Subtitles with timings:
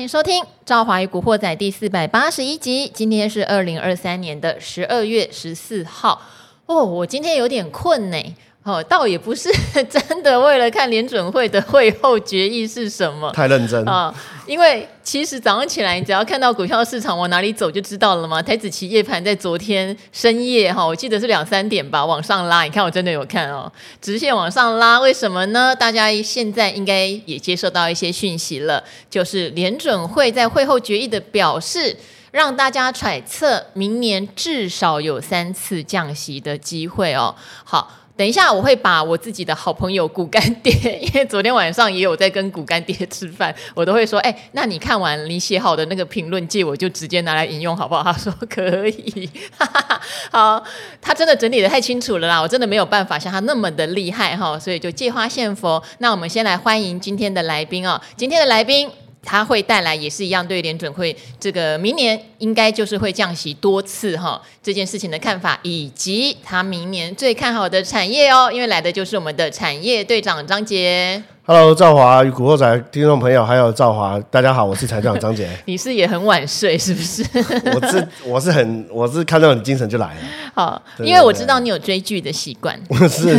[0.00, 2.88] 欢迎收听《赵华与古惑仔》第四百八十一集。
[2.88, 6.22] 今天是二零二三年的十二月十四号。
[6.64, 8.16] 哦，我今天有点困呢。
[8.62, 9.50] 哦，倒也不是
[9.88, 14.14] 真的为了看联准会的会后决议是什么，太认真啊、哦！
[14.46, 18.42] 因为其实早上起来，你只要看到股票市场往哪里走就知道了嘛。
[18.42, 22.62] 台子期夜盘在昨天深夜哈、哦，我记得是两三点吧，往上拉。
[22.62, 25.74] 你看我真的有看哦，直线往上拉，为什么呢？
[25.74, 31.96] 大家现在应该也接受到一些讯息了，就是联准会在会后决议的表示，
[32.30, 37.34] 让大家揣测明年至少有三次降息的机会哦。
[37.64, 37.96] 好。
[38.20, 48.02] 等一下，我会把我自己的好朋友骨干爹，因为昨天晚上也有在跟骨干爹吃饭，我都会说，哎，那你看完你写好的那个评论借我就直接拿来引用好不好？
[48.02, 50.62] 他说可以，哈哈，好，
[51.00, 55.82] 他真的整理得太清楚了啦，我真的没有办法像他那么的厉害哈，所以就借花献佛。
[56.00, 58.90] 那我们先来欢迎今天的来宾哦，今天的来宾。
[59.22, 71.22] 他会带来也是一样对联准会这个明年应该就是会降息多次哈这件事情的看法，以及他明年最看好的产业哦，因为来的就是我们的产业队长张杰。
[71.46, 75.48] Hello，赵华与古惑仔听众朋友，还有赵华，大家好，我是财长张杰。
[75.66, 77.24] 你是也很晚睡是不是？
[77.74, 80.20] 我是我是很我是看到你精神就来了。
[80.54, 82.78] 好，因为我知道你有追剧的习惯。
[82.88, 83.30] 我是，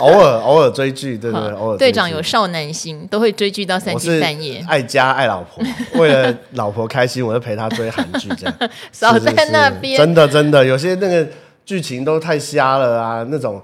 [0.00, 1.78] 偶尔偶尔追剧，对对，偶尔。
[1.78, 4.62] 队长有少男心，都会追剧到三更半夜。
[4.68, 5.64] 爱家爱老婆，
[5.94, 8.54] 为了老婆开心，我就陪她追韩剧这样。
[8.92, 9.96] 少在那边。
[9.96, 11.26] 真的真的，有些那个
[11.64, 13.26] 剧情都太瞎了啊！
[13.28, 13.60] 那种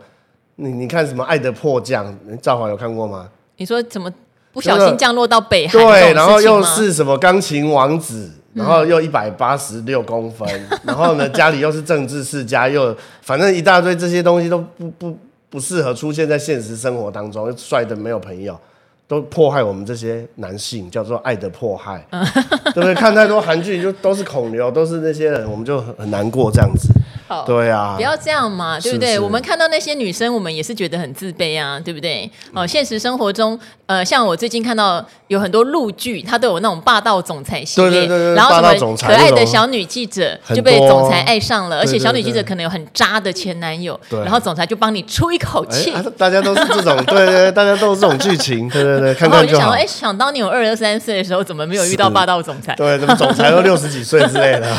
[0.56, 2.06] 你你看什么《爱的迫降》，
[2.40, 3.28] 赵华有看过吗？
[3.56, 4.12] 你说怎么
[4.52, 5.72] 不小心降落到北海？
[5.72, 15.18] 对，然后又是什么钢琴王子，然后又一百八十六公分，嗯、 然后呢家里又是政治世家，又反正一大堆这些东西都不不
[15.50, 18.58] 不适合出现在现实生活当中，又帅的没有朋友，
[19.08, 22.94] 都迫害我们这些男性，叫做爱的迫害， 对不对？
[22.94, 26.88] 看太多韩剧就都是恐流，都是那些人，我们就很难过这样子。
[27.26, 29.08] 好对啊，不要这样嘛，对不对？
[29.08, 32.30] 是是我们看到那些女生，我们也是觉得很自卑啊，对不对？
[32.54, 45.90] 哦，现实生活中，呃，像我最近看到有很多陆剧，它都有那种霸道总裁系列，对对对对，然后什么可爱的小女记者就被总裁爱上了，而且小女记者可能有很渣的前男友，对对对，然后总裁就帮你出一口气。
[45.92, 49.60] 啊、大家都是这种， 对对对，大家都是这种剧情，对对对， 看看就好。
[49.60, 52.74] 然后我就想说，哎，想当年我二十三岁的时候，怎么没有遇到霸道总裁？
[52.76, 54.74] 对，怎么总裁都六十几岁之类的。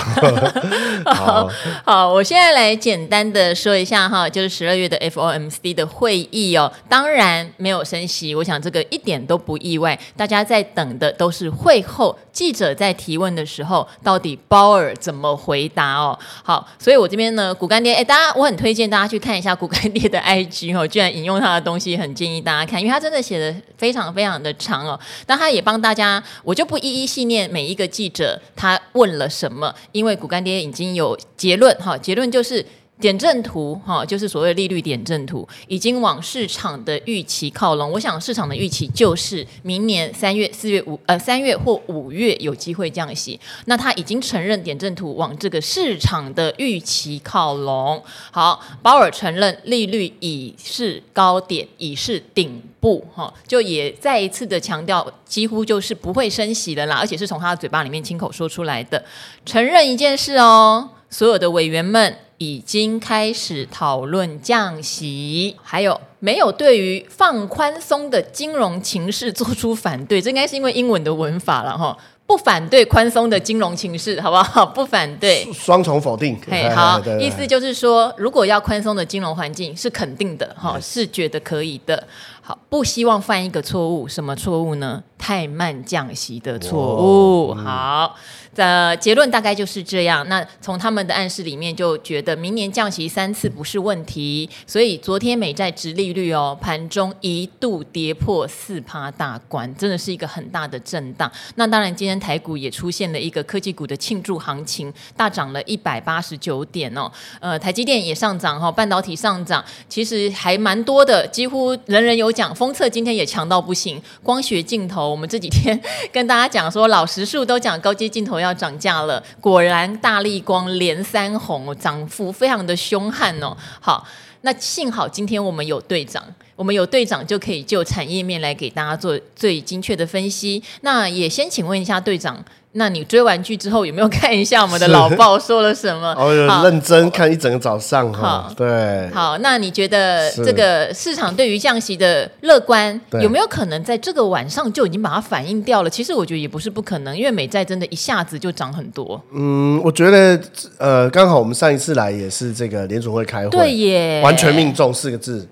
[1.13, 1.49] 好，
[1.85, 3.17] 好，我现现在来简单。
[3.33, 9.99] 的说一下哈，就是十二月的 FOMC 的会议哦，当然没有升息，我想这个一点都不意外。
[10.15, 16.17] 大家在等的都是会后记者在提问的时候，到底鲍尔怎么回答哦。
[16.43, 24.97] 好，所以我这边呢，股干爹，哎，大家我很推荐大家去看一下股干爹的 IG 哦，居然引用他的东西，很建议大家看，因为他真的写的非常非常的长哦。
[25.25, 32.65] 但他也帮大家，我就不一一细念每一个记者他问了什么，因为股干爹已经有结论哈，结论就是。
[32.99, 37.91] 点阵图哈，就是所谓利率点阵图，已经往市场的预期靠拢。
[37.91, 43.39] 我想市场的预期就是明年三月、四月、五呃三月或五月有机会降息。
[43.65, 48.03] 那他已经承认点阵图往这个市场的预期靠拢。
[48.31, 59.05] 好，鲍尔承认利率已是高点，已是顶部哈，就也再一次的强调，几乎就是不会升息的啦，而且是从他的嘴巴里面亲口说出来的，
[59.45, 62.17] 承认一件事哦，所有的委员们。
[62.39, 70.21] 已经开始讨论降息，还有没有对于放宽松的金融情势做出反对？
[70.21, 71.97] 这应该是因为英文的文法了哈，
[72.27, 74.63] 不反对宽松的金融情势，好不好？
[74.69, 76.39] 不反对，双重否定。
[76.47, 82.03] 嘿，好，意思就是说，如果要宽松的金融环境是肯定的哈，是觉得可以的。
[82.41, 85.03] 好，不希望犯一个错误，什么错误呢？
[85.17, 87.55] 太慢降息的错误。
[87.55, 88.15] 好。
[88.57, 90.27] 的结论大概就是这样。
[90.27, 101.31] 那从他们的暗示里面就觉得明年降息三次不是问题，所以昨天美债殖利率哦，盘中一度跌破四趴大关，真的是一个很大的震荡。
[101.55, 107.11] 那当然，今天台股也出现了一个科技股的庆祝行情，大涨了一百八十九点哦。
[107.39, 112.55] 呃，台积电也上涨哈，半导体上涨，其实还蛮多的，几乎人人有奖。
[112.55, 115.79] 封测今天也强到不行，光学镜头，我们这几天
[116.11, 118.46] 跟大家讲说，老实数都讲高阶镜头要。
[118.47, 123.55] 要涨价了，果然大力光连三红，涨幅非常的凶悍哦。
[123.79, 124.07] 好，
[124.41, 126.23] 那幸好今天我们有队长，
[126.55, 130.63] 我们有队长就可以就产业面来给大家做最精确的分析。
[130.81, 132.43] 那也先请问一下队长。
[132.77, 136.13] 那你追完剧之后有没有看一下我们的老报说了什么？
[136.17, 138.43] 哦，有认真看一整个早上哈。
[138.47, 139.09] 好，对。
[139.09, 145.89] 好，那你觉得这个市场对于降息的乐观，有没有可能在这个晚上就已经把它反映掉了？
[145.89, 149.19] 其实我觉得也不是不可能，因为美债真的一下子就涨很多。
[149.33, 150.39] 嗯，我觉得
[150.77, 155.47] 呃，刚好我们上一次来也是这个联储会开会，对耶，完全命中四个字。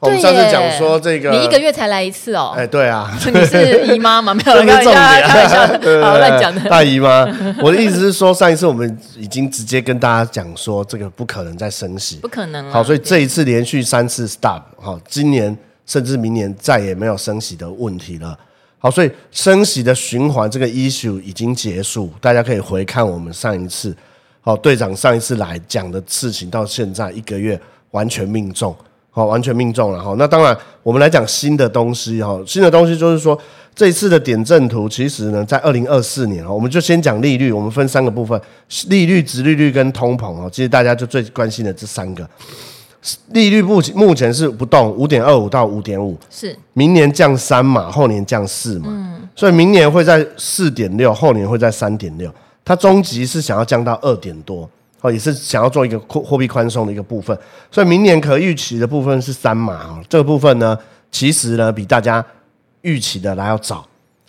[0.00, 2.54] 我们上次讲说这个，你一个月才来一次哦。
[2.56, 4.32] 哎，对啊， 你是姨妈吗？
[4.32, 5.60] 没有， 开玩笑，
[6.02, 6.62] 好乱讲的。
[6.70, 7.28] 大姨妈，
[7.62, 12.70] 我的意思是说，上一次我们已经直接跟大家讲说，这个不可能再升息，不可能。
[12.70, 15.54] 好，所以这一次连续三次 stop，好，今年
[15.84, 18.34] 甚至明年再也没有升息的问题了。
[18.78, 23.94] 好，所以升息的循环这个 issue 已经结束，大家可以回看我们上一次，
[24.40, 27.60] 好，队长上一次来讲的事情，到现在一个月
[27.90, 28.74] 完全命中。
[29.12, 30.14] 好，完全命中了哈。
[30.16, 32.40] 那当然，我们来讲新的东西哈。
[32.46, 33.36] 新的东西就是说，
[33.74, 37.50] 这一次的点阵图，其实呢，在二零二四年哈，我们就先讲利率。
[37.50, 38.40] 我们分三个部分：
[38.86, 40.48] 利率、殖利率跟通膨哦。
[40.52, 42.28] 其实大家就最关心的这三个。
[43.30, 46.16] 利率目前目前是不动，五点二五到五点五。
[46.30, 46.56] 是。
[46.74, 48.86] 明年降三嘛，后年降四嘛。
[48.90, 49.28] 嗯。
[49.34, 52.32] 所以明年会在四点六，后年会在三点六。
[52.64, 54.68] 它终极是想要降到二点多。
[55.02, 57.36] 哦，也是想要做一个货货币宽松的一个部分，
[57.70, 59.98] 所以明年可预期的部分是三码哦。
[60.08, 60.78] 这个部分呢，
[61.10, 62.24] 其实呢比大家
[62.82, 63.86] 预期的来要早。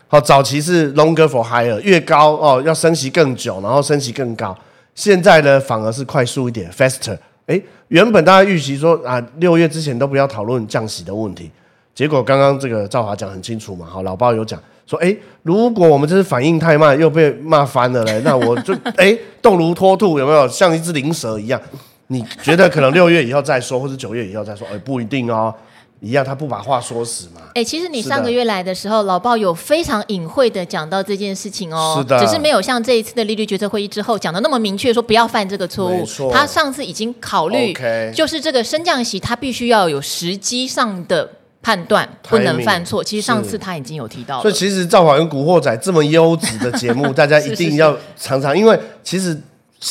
[0.08, 4.58] 好，早期是 longer for higher，越高哦要升息更久，然后升息更高。
[4.96, 7.18] 现在呢反而是快速一点，faster。
[7.48, 11.52] 诶，原本大家预期说啊，六月之前都不要讨论降息的问题，
[11.94, 14.62] 结果刚刚这个赵华讲很清楚嘛，好，老包有讲。
[14.86, 21.62] 说哎，如果我们这次反应太慢，又被骂翻了嘞， 那我就哎动如脱兔，有没有像一只灵蛇一样？
[22.08, 24.68] 你觉得可能六月以后再说，或者九月以后再说？
[24.70, 25.54] 哎，不一定哦，
[26.02, 27.42] 一样，他不把话说死嘛。
[27.56, 36.06] 哎，其实你上个月来的时候，老鲍有非常隐晦的讲到这件事情哦，是的，只是没有像这一次的利率决策会议之后讲的那么明确，说不要犯这个错误。
[36.34, 37.74] 他上次已经考虑
[38.14, 41.30] 就是这个升降息，他必须要有时机上的。
[41.62, 44.42] 判断不能犯错，其实上次他已经有提到了。
[44.42, 49.40] 所以其实《赵华跟古惑仔》这么优质的节目， 大家一定要常常，因为其实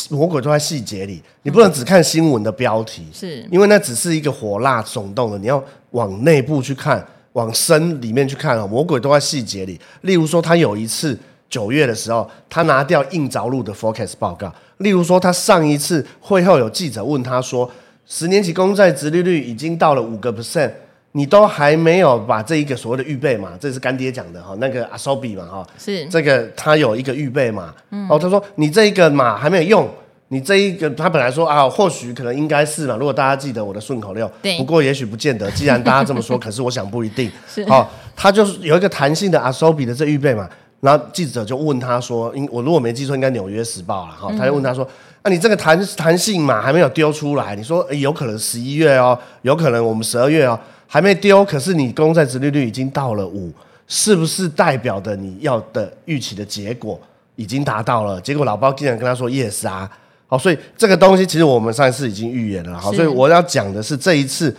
[0.09, 5.63] 魔鬼都在细节里，你不能只看新闻的标题，是因为那只是一个火辣耸动的，你要
[5.93, 9.81] 往内部去看，往深里面去看啊，魔鬼都在细节里。
[10.01, 11.17] 例如说，他有一次
[11.49, 17.71] 九月的时候，他拿掉硬着陆的 forecast 报告；例如说，他上一次会后有记者问他说，
[18.07, 20.73] 十年期公债殖利率已经到了五个 percent。
[21.13, 23.51] 你都还没有把这一个所谓的预备嘛？
[23.61, 27.75] 这是干爹讲的哈，那个阿苏比嘛哈，是这个他有一个预备嘛？
[27.91, 29.89] 嗯、哦，他说你这一个嘛还没有用，
[30.29, 32.97] 你这一个他本来说啊，或许可能应该是嘛。
[32.97, 35.51] 如果大家记得我的顺口溜，对，不过也许不见得。
[35.51, 37.29] 既然大家这么说， 可是我想不一定。
[37.49, 40.49] 是，好、哦，他就是有一个弹性的阿苏比的这预备嘛。
[40.81, 44.33] 然后记者就问他说，因我如果没记错，应该纽约时报了哈。
[44.39, 44.89] 他就问他说，
[45.25, 47.57] 那、你这个弹弹性嘛还没有丢出来？
[47.57, 50.59] 你说有可能十一月哦，有可能我们十二月哦。
[50.93, 53.53] 还没丢，可是你公债殖利率已经到了五，
[53.87, 57.01] 是不是代表的你要的预期的结果
[57.37, 58.21] 已经达到了？
[58.21, 59.89] 结果老包竟然跟他说 yes 啊，
[60.27, 64.53] 好，所以这个东西其实我们上一次已经预言了，好，所以我要讲的是这一次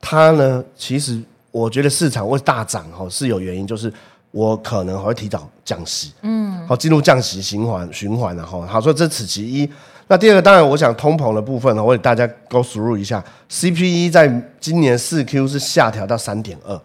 [0.00, 1.22] 它呢，其实
[1.52, 3.92] 我觉得市场会大涨哈，是有原因，就是
[4.32, 9.70] 我可能还会提早降息，嗯，好，进入降息循环循环了哈，好，所以这此其一。
[10.08, 16.80] 那第二个当然，我想通膨的部分呢，我给大家 go through 一下，CPE 在今年四 Q 是下调到三点二，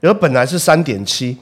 [0.00, 1.36] 而本来是三点七，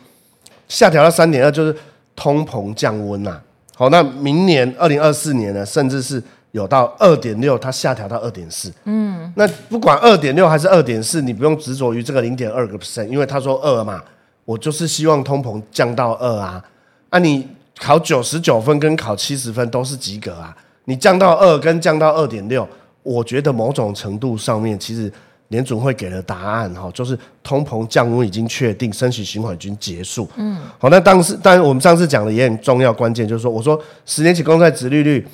[0.66, 1.76] 下调到三点二就是
[2.16, 3.40] 通膨降温呐。
[3.76, 8.72] 好，那明年二零二四年呢，甚至是有到二点六，它下调到二点四。
[8.84, 14.02] 嗯，那不管二点六还是二点四，你不用执着于这个零点二个 percent，因为他说二嘛，
[14.44, 16.62] 我就是希望通膨降到二啊。
[17.10, 17.48] 啊，你
[17.78, 20.56] 考九十九分跟考七十分都是及格啊。
[20.84, 22.68] 你降到二跟降到二点六，
[23.02, 25.12] 我觉得某种程度上面，其实
[25.48, 30.28] 联总会给的答案哈，就是通膨降温已经确定，升息循环已经结束。
[30.36, 35.26] 嗯，好，那当时当然我们上次讲的也很重要关键，就是说我说十年期公债殖利率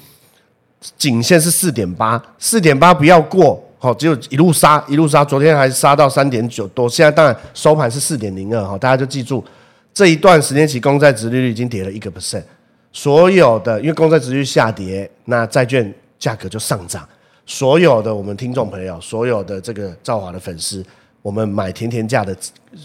[0.97, 9.43] 颈线是四点八，四点八不要过，好，只有一路杀一路杀，昨天还杀到三点九多，现在当然收盘是四点零二哈，大家就记住
[9.95, 12.43] 这一段十年期公债殖利率已经跌了一个 percent。
[12.93, 17.07] 所有的，因为公债殖利率下跌，那债券价格就上涨。
[17.47, 20.85] 所有的我们听众朋友，所有的这个兆华的粉丝，
[21.23, 22.37] 我们买甜甜价的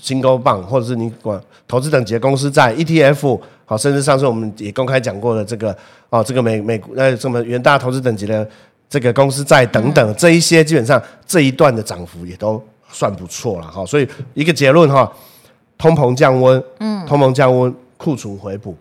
[0.02, 5.76] 金钩棒，或者是你管投资等级的公司债 ETF，好，甚至上次我们也公开讲过的这个
[6.10, 8.48] 哦，这个美美呃什么元大投资等级的
[8.90, 13.86] 这个公司债等等，这一些基本上这一段的涨幅也都算不错了哈。
[13.86, 15.12] 所以一个结论哈，
[15.78, 18.78] 通膨降温，嗯，通膨降温，库存回补。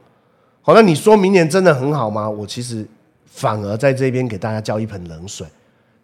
[0.65, 2.31] 好，那你说明年真的很好吗？
[2.31, 2.87] 我其实
[3.27, 5.45] 反而在这边给大家浇一盆冷水。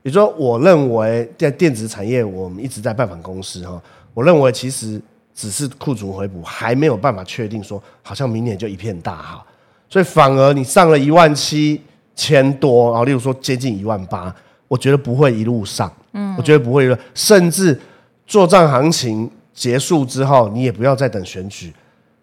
[0.03, 3.81] 比如说，我认为在电子产业，我们一直在拜访公司哈，
[4.15, 5.01] 我认为其实
[5.33, 9.47] 只是库存回补，还没有办法确定说，好像明年就一片大好。
[9.89, 11.81] 所以反而你上了一万七
[12.17, 14.35] 千多，然后例如说接近一万八，
[14.67, 17.79] 我觉得不会一路上，嗯，我觉得不会，甚至
[18.27, 21.73] 作帐行情结束之后，你也不要再等选举，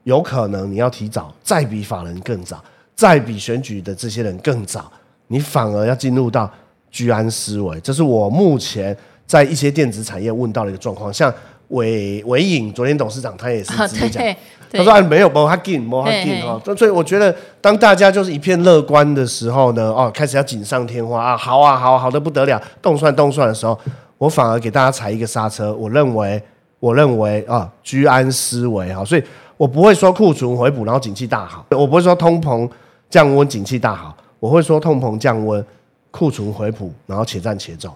[0.05, 2.63] 有可能你要提早，再比法人更早，
[2.95, 4.91] 再比选举的这些人更早，
[5.27, 6.49] 你反而要进入到
[6.89, 8.95] 居安思危，这是我目前
[9.27, 11.31] 在一些电子产业问到的一个状况，像
[11.67, 14.23] 纬纬颖昨天董事长他也是直接讲。
[14.71, 16.61] 他说：“没有，没他紧，没他紧哦。
[16.75, 23.79] 所以我觉得，当大家就是一片乐观的时候呢，哦，开始要锦上添花啊，好啊，好啊，好的不得了，动算动算的时候，
[24.17, 25.73] 我反而给大家踩一个刹车。
[25.73, 26.41] 我认为，
[26.81, 29.05] 我认为啊，居安思危啊。
[29.05, 29.23] 所以
[29.57, 32.69] 我不会说库存回补，然后景气大好；我不会说通膨
[33.09, 35.65] 降温，景气大好；我会说通膨降温，
[36.11, 37.95] 库存回补，然后且战且走。”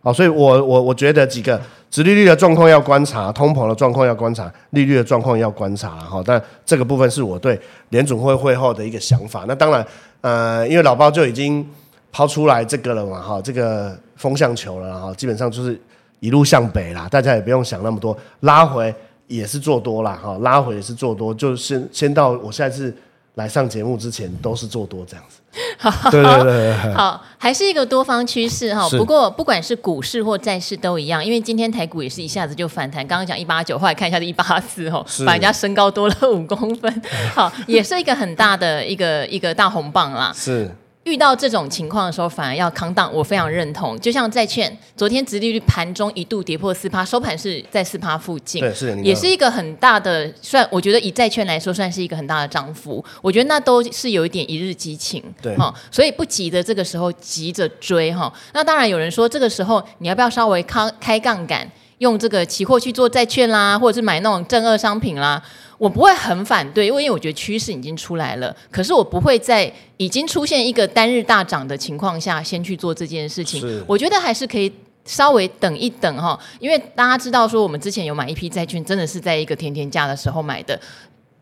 [0.00, 1.60] 好，所以我我我觉得几个
[1.90, 6.22] 殖利率的状况要观察，通膨的状况要观察，利率的状况要观察哈。
[6.24, 9.44] 但这个部分是我对联总会会后的一个想法。
[9.48, 9.84] 那当然，
[10.20, 11.68] 呃，因为老包就已经
[12.12, 15.78] 抛出来这个了嘛，哈，这个风向球了哈，基本上就是
[16.20, 18.94] 一路向北啦，大家也不用想那么多，拉回
[19.28, 22.92] 也是做多啦，哈，拉回也是做多，就先先到我下次。
[23.34, 25.38] 来上节目之前都是做多这样子，
[25.78, 26.44] 好，对对对，
[26.82, 28.88] 对，好，还是一个多方趋势哈。
[28.90, 40.32] 不过不管是股市或债市都一样，因为今天台股也是一下子就反弹，刚刚讲一八九，后来看一下是一八四哈，把人家身高多了五公分，好，也是一个很大的一个一个大红棒啦。
[40.34, 40.68] 是。
[41.08, 43.98] 遇到这种情况的时候，反而要扛档，我非常认同。
[43.98, 53.02] 就像债券，昨天殖利率盘中一度跌破四趴，收盘是在四趴附近，对，是也是一个很大的算，我觉得以债券来说，算是一个很大的涨幅。
[53.22, 58.32] 我觉得那都是有一点一日激情，对哈，所以不急的这个时候急着追哈。
[58.52, 65.42] 那当然有人说，这个时候你要不要稍微开开杠杆，用这个期货去做债券啦，或者是买那种正二商品啦？
[65.78, 68.54] 我不会很反对，因为因为我觉得趋势已经出来了。
[68.70, 73.84] 可是我不会在已经出现一个单日大涨的情况下先去做这件事情。
[73.86, 74.72] 我觉得还是可以
[75.04, 80.78] 稍微等一等哈，因为大家知道说我们之前有买一批债券，真的是在一个甜甜价的时候买的。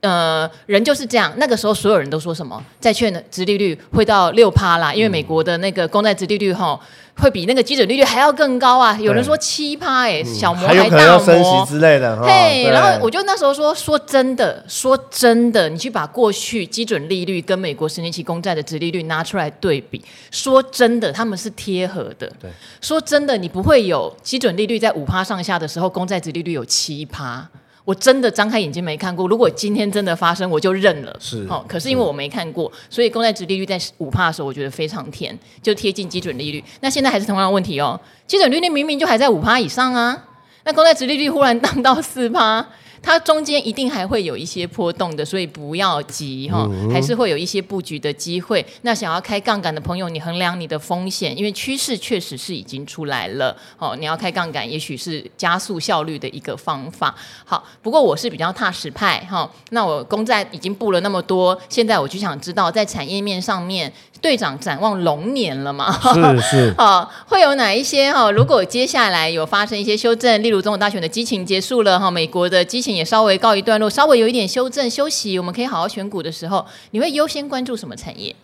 [0.01, 6.79] 呃，人就是这样，那个时候所有人都说什么债券的殖利率会到六趴啦，因为美国的那个公债殖利率哈。
[7.19, 8.95] 会比那个基准利率还要更高啊！
[9.01, 12.15] 有人说七趴哎，小摩还大摩，还有可能要升息之类的。
[12.23, 22.31] 嘿，然后我就那时候说，说真的，说真的，你去把过去基准利率跟美国十年期公债的殖利率拿出来对比，说真的，他们是贴合的。
[22.39, 22.51] 对，
[22.83, 27.49] 说真的，你不会有基准利率在五趴上下的时候，公债殖利率有七趴。
[27.87, 31.17] 我真的张开眼睛没看过，如果今天真的发生，我就认了。
[31.21, 36.63] 是，好、哦，可是因为我没看过，所以公债值利率在五帕的时候，我觉得非常甜，就贴近基准利率。
[36.81, 40.25] 那现在还是同样的问题哦，基准利率明明就还在五帕以上啊，
[40.65, 42.67] 那公债值利率忽然 荡到四趴。
[43.07, 48.67] 它中间一定还会有一些波动的，所以不要急哈，还是会有一些布局的机会。
[48.83, 53.95] 那想要开杠杆的朋友，你衡量你的风险，因为趋势确实是已经出来了哦。
[53.97, 57.15] 你要开杠杆，也许是加速效率的一个方法。
[57.45, 59.49] 好，不过我是比较踏实派哈。
[59.71, 63.93] 那我公债已经布了那么多，现在我就想知道在产业面上面。
[64.21, 65.93] 队长展望龙年了嘛？
[66.13, 68.31] 是是， 哦，会有哪一些哈？
[68.31, 78.35] 如果接下来有发生一些修正，例如总统大选的激情结束了哈，美国的激情也稍微告一段落，稍微有一点修正休息，我们可以好好选股的时候，你会优先关注什么产业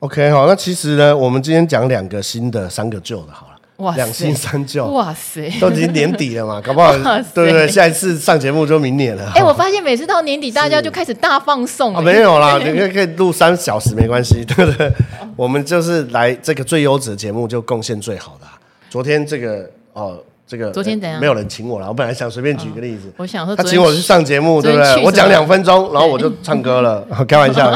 [0.00, 3.53] ？OK，好，那其实呢，我们今天讲两个新的，三个旧的，好了。
[3.78, 6.92] 哇，两新三教，哇塞，都已经年底了嘛，搞不好，
[7.34, 7.66] 对不对？
[7.66, 9.24] 下一次上节目就明年了。
[9.34, 11.92] 哎、欸，我发现每次到年底，大家就开始大放送。
[11.92, 14.92] 啊，没有啦，你可以可以录三小时没关系， 对不对？
[15.34, 18.52] 我们就是来这个最优质的节目，就贡献最好的、啊。
[18.88, 21.18] 昨天这个哦，这个昨天怎样？
[21.18, 21.88] 没有人请我了。
[21.88, 25.02] 我本来想随便举个例子，哦、我想说他请我去上节目，对不对？
[25.04, 27.68] 我讲两分钟，然后我就唱歌了， 开玩笑。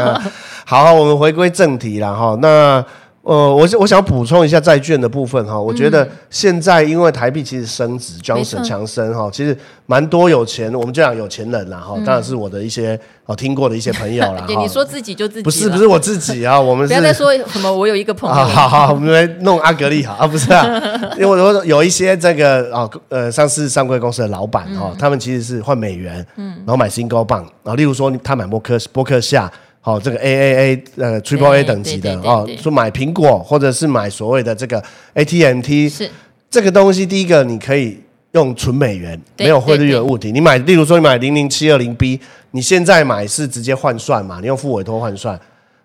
[0.65, 2.39] 好，好，我们回归正题了哈。
[2.41, 2.85] 那。
[3.29, 9.55] 呃，我我想补充一下债券的部分哈，我觉得现在因为台币其实升值，Johnson 强升哈，其实
[9.85, 14.47] 蛮多有钱，我们就讲有钱人啦哈，当然是我的一些哦听过的一些朋友啦。
[14.49, 20.65] 你说自己就自己，不是不是我自己啊， 我们不要再说什么我有一个朋友，好 好，我们来弄阿格力好啊，不是啊，
[21.19, 29.53] 因为我说有一些这个啊呃上市上柜公司的老板哈，他们其实是换美元，嗯，然后买新高棒，然后例如说他买波克波克夏。
[29.83, 34.83] 哦，这个 A A A 呃 Triple A 等级的哦，说买苹果或者是买所谓的这个
[35.15, 36.11] A T M T，是
[36.51, 37.07] 这个东西。
[37.07, 37.99] 第一个你可以
[38.33, 40.31] 用纯美元，没有汇率的物体。
[40.33, 42.21] 你买，例如说你买零零七二零 B，
[42.51, 44.41] 你现在买是直接换算嘛？
[44.41, 45.39] 你用付委托换算。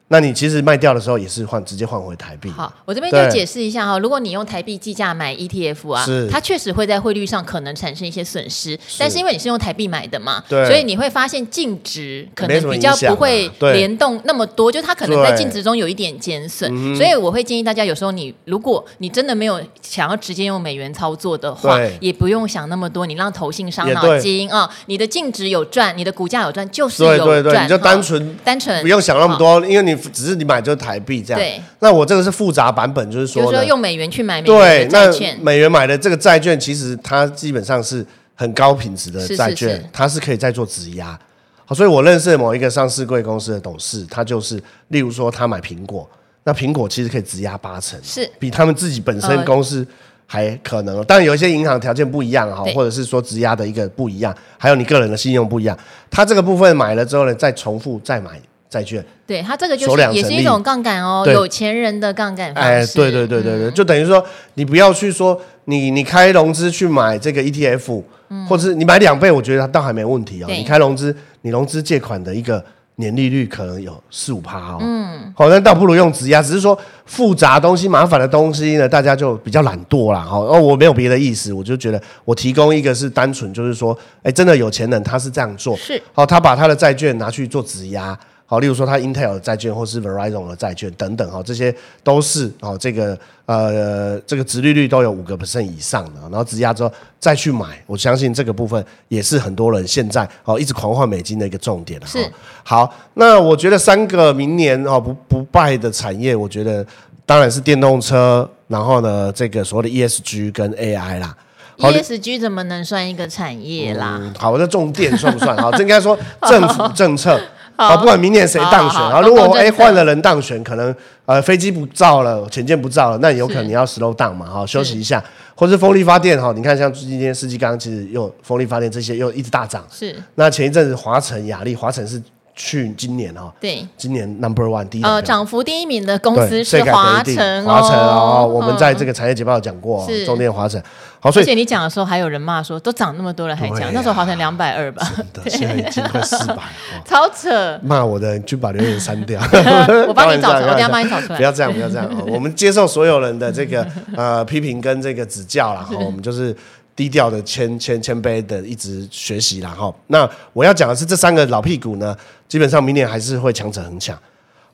[0.09, 2.49] 那你其实卖掉的时候也是换直接换回台币。
[2.51, 6.27] 好，我这边就解释一下哈，如果你用台币计价买 ETF 啊，是。
[6.29, 8.97] 它确实会在汇率上可能产生一些损失，是。
[8.99, 21.97] 但是因为你是用台币买的嘛，对，所以你会发现净值可能比较不会联动那么多，就它可能在净值中有一点减损，所以我会建议大家有时候你如果你真的没有想要直接用美元操作的话，对。
[22.01, 28.81] 也不用想那么多，你让投信伤脑筋啊、哦，你的净值有赚，你的股价有赚，就是有赚，对对对，你就单纯、哦、单纯。
[28.81, 30.73] 不用想那么多，因为你只是你买就。
[30.83, 41.17] 台币这样，对，那我这个是复杂版本，就是说，说用美元去买美元的债券，那美元买的这个债券，其实它基本上是很高品质的债券，是是是它是可以再做质押。
[41.63, 46.09] 好，所以我认识某一个上市贵公司的董事，他就是，例如说他买苹果，
[46.43, 49.87] 那苹果其实可以质押八成，是比他们自己本身公司
[50.25, 51.01] 还可能。
[51.05, 55.77] 当然有一些银行条件不一样哈，或者是说质押的一个不一样，还有你个人的信用不一样，
[56.09, 58.31] 他这个部分买了之后呢，再重复再买。
[58.73, 62.69] 债券，对它这个就是也是一种杠杆哦，有钱人的杠杆方式。
[62.69, 64.25] 哎，对对对对对，嗯、就等于说
[64.55, 70.47] 你不要去说你你开融资去买这个 ETF，、嗯、或者是你买两倍，我觉得它倒还没问题哦。
[70.49, 72.63] 你开融资，你融资借款的一个
[72.95, 74.77] 年利率可能有四五趴哦。
[74.81, 76.75] 嗯，好，那倒不如用质押，只是说
[77.05, 80.21] 复杂东西、麻烦的东西呢，大家就比较懒惰啦。
[80.21, 80.37] 哈。
[80.37, 88.17] 哦，我没有别的意思，我就觉得我提供一个是单纯就是说，哎，真的有钱人他是这样做，是好，他把他的债券拿去做质押。
[88.53, 93.17] 好，例如说，它 Intel 的债券或是 Verizon 的债券等等，哈，这些都是哦，这个
[93.47, 102.31] 呃，这个殖利率都有五个 percent 以上的，然后质押之后再去买，我相信这个部分也是很多人现在哦一直狂换美金的一个重点是
[102.63, 106.85] 好，那我觉得三个明年哦不不败的产业，我觉得
[107.25, 111.35] 当然是电动车，然后呢，这个所谓的 ESG 跟 AI 啦。
[111.79, 114.19] ESG 怎么能算一个产业啦？
[114.21, 115.57] 嗯、好，我这重电算不算？
[115.57, 117.41] 好，这应该说政府 政策。
[117.75, 125.23] 好，不管明年谁当选，然后如果哎换了人当选，可能呃飞机不造了，潜舰不造了，那有可能你要 slow down 嘛，哈，休息一下，
[125.55, 130.15] 或是风力发电哈，你看像今天世纪刚其实又风力发电这些又一直大涨，是。
[130.35, 132.21] 那前一阵子华晨、雅力，华晨是
[132.55, 140.81] 去今年哈，对，今年 number one 第一，呃，涨幅第一名的公司是华晨，华晨哦，我们在这个产业简报有讲过，中电华晨。
[141.19, 146.57] 好，所以而且你讲的时候还有人骂说，都涨那么多了还讲，那时候好像两百二吧，真的，现在已经快四百，
[147.07, 147.79] 超扯。
[147.81, 149.41] 骂我的人就把留言删掉，
[150.07, 151.37] 我帮你找出来， 我等下帮你找出来。
[151.37, 156.55] 不要这样，不要这样，我们接受所有人的这个呃批评跟这个指教，然后我们就是
[156.95, 162.15] 低调的谦谦谦卑的一直学习，然后那我要讲的是这三个老屁股呢，
[162.47, 164.17] 基本上明年还是会强者恒强。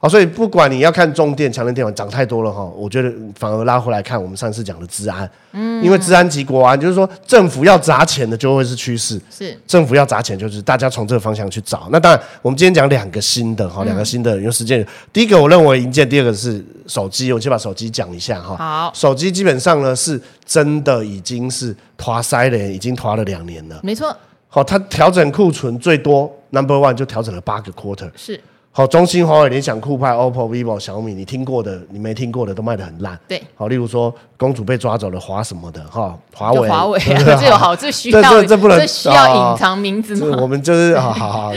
[0.01, 11.89] 好，所以不管你要看重电、强能电网涨太多了哈，我觉得反而拉回来看我们上次讲的治安，嗯，因为治安及国安，就是说政府要砸钱的就会是趋势，是政府要砸钱，就是大家从这个方向去找。
[11.91, 18.55] 那当然，我们今天讲两个新的哈，两个新的，用时间，第一个我认为营建，第二个是手机，我先把手机讲一下哈。
[18.55, 24.15] 好，手机基本上呢是真的已经是拖塞了，已经拖了两年了，没错。
[24.47, 28.39] 好，它调整库存最多 number one 就调整了八个 quarter，是。
[28.79, 33.19] 好，中兴、华为、联想、酷派、OPPO、vivo、小米，你听过的，你没听过的都卖的很烂。
[33.27, 40.37] 对，好，例如说公主被抓走了，华什么的，哈，华为，华为啊， 这有好，这 需要，这这不能，这需要隐藏名字吗？
[40.41, 41.53] 我们就是，好好好，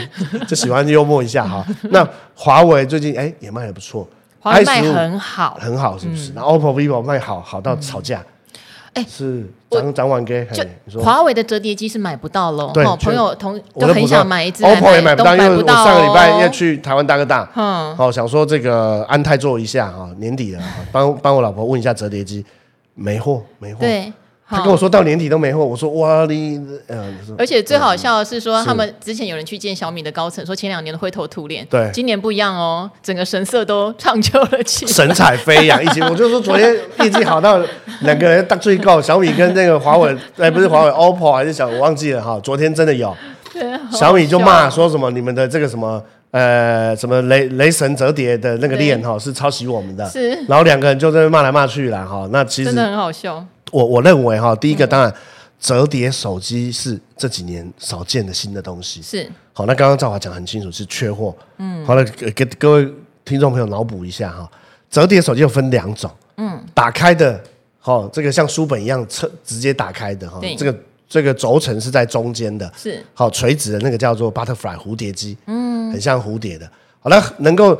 [0.48, 1.64] 就喜欢幽默一下哈。
[1.90, 2.04] 那
[2.34, 4.04] 华为最近哎也卖的不错，
[4.40, 6.32] 华为卖很好，很好，是不是？
[6.34, 8.20] 那 OPPO、vivo 卖好好到吵架。
[8.94, 10.46] 哎，是涨涨完给，
[10.86, 12.70] 就华为的折叠机是买不到喽。
[12.74, 22.44] 对，朋友同都很想买一只，OPPO 也买不到，因为我上个礼拜要去台湾大哥大，嗯，好想说这个安泰做一下啊，年底了，帮帮我老婆问一下折叠机，
[22.94, 23.80] 没货，没货。
[23.80, 24.12] 对。
[24.52, 37.58] 他跟我说到年底都没货，我说哇你，嗯，而且最好笑的是说，他们之前有人去见小米的高层，说前两年的灰头土脸，对，今年不一样哦，整个神色都唱秋了起，神采飞扬，一起，我就说昨天业绩好到
[38.02, 43.16] 两个人大最高，小米跟那个华为，哎，不是华为， OPPO 还是小，我忘记了哈，昨天真的有，
[43.90, 53.44] 小米就骂说什么你们的这个什么呃什么雷雷神折叠的那个链哈是抄袭我们的，是，然后两个人就在那骂来骂去了哈，那其实真的很好笑。
[53.72, 55.12] 我我认为哈，第一个当然，
[55.58, 59.00] 折叠手机是这几年少见的新的东西。
[59.00, 61.34] 是好，那刚刚赵华讲很清楚，是缺货。
[61.56, 62.88] 嗯，好了，给各位
[63.24, 64.48] 听众朋友脑补一下哈，
[64.90, 66.10] 折叠手机又分两种。
[66.36, 67.42] 嗯，打开的，
[67.78, 72.70] 好，这个像书本一样侧直接打开的哈，对这个这个轴承是在中间的。
[72.76, 75.36] 是好，垂直的那个叫做 butterfly 蝴蝶机。
[75.46, 76.70] 嗯，很像蝴蝶的。
[77.00, 77.76] 好了，能够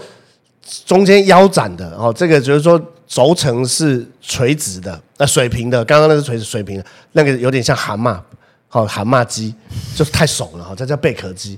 [0.86, 2.82] 中间腰斩的哦，这个就是说。
[3.04, 8.18] 轴承是垂直的，呃，水平的，刚刚那个锤子水平的，那个有点像蛤蟆，
[8.66, 9.54] 好、哦，蛤蟆鸡
[9.94, 11.56] 就是太怂了哈，这叫贝壳鸡。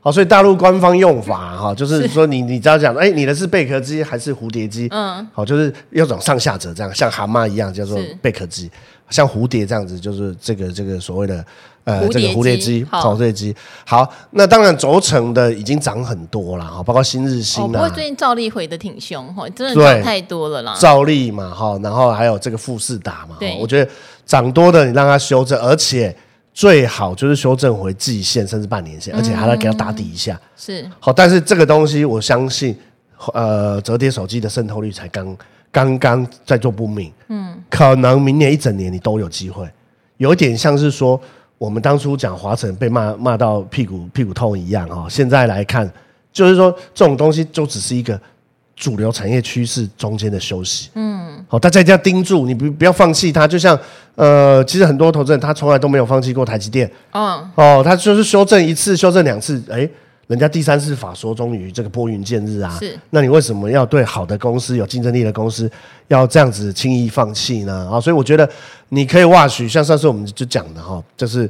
[0.00, 4.86] 好，所以大陆官方用法哈，就是说你你只要讲，哎，你的是贝壳鸡还是蝴蝶鸡？
[4.90, 8.70] 嗯，好，就是要种上下折这样，像蛤蟆一样叫做贝壳机，
[9.10, 11.44] 像蝴蝶这样子就是这个这个所谓的
[11.84, 13.54] 呃这个蝴蝶机，蝴蝶机。
[13.84, 17.66] 好，那当然轴承的已经涨很多了哈，包括新日新啊。
[17.66, 20.76] 不过最近兆利回的挺凶哈，真的涨太多了啦。
[20.78, 23.90] 兆利嘛哈，然后还有这个富士达嘛，对，我觉得
[24.24, 26.16] 涨多的你让它修正，而且。
[26.56, 30.40] 最好就是修正回季线甚至半年线，而且还要给它打底一下。
[30.42, 32.74] 嗯、是好，但是这个东西我相信，
[33.34, 35.36] 呃，折叠手机的渗透率才刚
[35.76, 37.12] 刚刚在做不明。
[37.28, 39.68] 嗯，可能明年一整年你都有机会。
[40.16, 41.20] 有一点像是说，
[41.58, 45.06] 我们当初讲华晨被骂骂到屁股屁股痛一样哦。
[45.10, 45.86] 现在来看，
[46.32, 48.18] 就是说这种东西就只是一个。
[48.78, 53.48] 主流产业趋势中间的休息，嗯，好，大家一定要盯住，你不不要放弃它。
[53.48, 53.78] 就像，
[54.16, 59.88] 呃，其实很多投资人他从来都没有放弃过台积电，嗯，哦，他就是修正一次，修正两次，哎，
[60.26, 65.70] 人家第三次法说终于这个拨云见日啊，是，那你为什么要对好的公司、有竞争力的公司
[66.08, 67.88] 要这样子轻易放弃呢？
[67.92, 68.48] 啊，所以我觉得
[68.88, 71.48] 你可以挖取，像上次我们就讲的哈，就是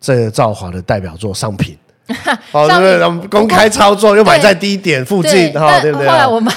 [0.00, 1.76] 这个兆华的代表作商品。
[2.50, 3.28] 哦，对不对？
[3.28, 6.08] 公开操作又买在低点附近，哈，对不对？
[6.08, 6.52] 后来我买，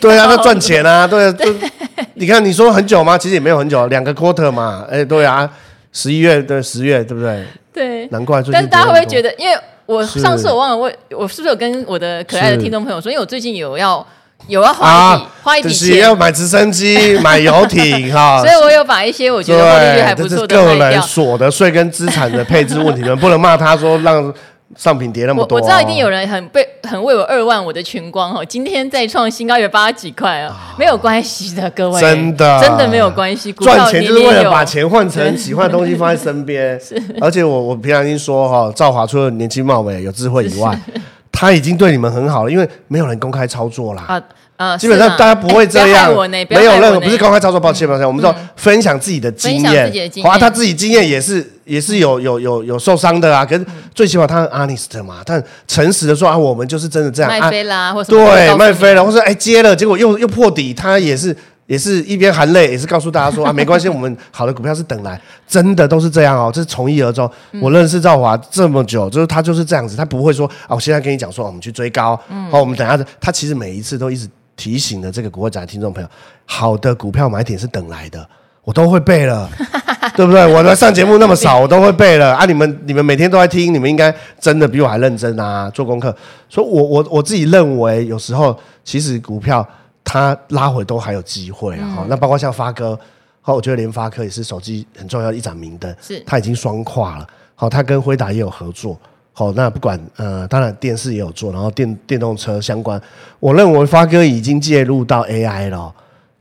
[0.00, 1.32] 对啊，那赚钱啊，对，
[2.14, 3.16] 你看你说很久吗？
[3.16, 5.48] 其实也没有很久，两个 quarter 嘛，哎，对啊，
[5.92, 7.46] 十一月对十月，对不对？
[7.72, 8.52] 对，难怪最近。
[8.52, 9.56] 但是大家会不会觉得，因为
[9.90, 14.06] 我上次我忘了问我是不是有跟我的可爱的听众朋友说，因为我最近有要
[14.46, 24.32] 有要花一笔花一笔钱，要买直升机、买游艇，哈， 所以我有把一些我觉得获利率还不错的个人所得税跟资产的配置问题，们不能骂他说让。
[24.76, 32.60] 上品跌那么多，我知道一定有人很被很为我二万我的群光哦，今天再创新高有八十几块啊，没有关系的，各位，真的。
[32.60, 36.78] 真的没有关系，赚钱就是为了把钱换成喜欢的东西放在身边。
[36.80, 40.78] 是，而且我我平常已经说哈，赵华除了年轻貌美有智慧以外，
[41.32, 44.22] 他已经对你们很好了，因为没有人公开操作啦。
[44.60, 49.90] 呃，基本上大家不会这样，没有任何不是公开操作，抱歉抱歉，我们说分享自己的经验，
[50.22, 65.18] 华，他自己经验也是也是有有有有受伤的啊，可是最起码他很 honest 嘛，他诚实的说啊，我们就是真的这样卖飞啦，或对卖飞了，或者哎接了，结果又又破底，他也是也是一边含泪，也是告诉大家说啊， 没关系，我们好的股票是等来，
[65.48, 67.26] 真的都是这样哦，这是从一而终。
[67.62, 72.14] 我认识赵华这么久，就是他就是这样子，他不会说啊，我现在跟你讲说我们去追高，
[72.50, 74.28] 好，我们等下他其实每一次都一直。
[74.60, 76.08] 提醒的这个国展的听众朋友，
[76.44, 78.28] 好的股票买点是等来的，
[78.62, 79.48] 我都会背了，
[80.14, 80.46] 对不对？
[80.52, 82.44] 我来上节目那么少，我都会背了啊！
[82.44, 86.14] 你们你们每天都在听，你们应该真的比我还认真啊，做功课。
[86.46, 89.66] 所以我我我自己认为，有时候其实股票
[90.04, 91.88] 它拉回都还有机会啊。
[91.96, 92.98] 好、嗯，那包括像发哥，
[93.40, 97.26] 好，我觉得联发科也是手机很重要的一盏明灯，是它已经双跨了。
[97.54, 98.98] 好，它跟辉达也有合作。
[99.32, 103.00] 好，那不管呃，当然电视也有做，然后电电动车相关，
[103.38, 105.94] 我认为发哥已经介入到 AI 了。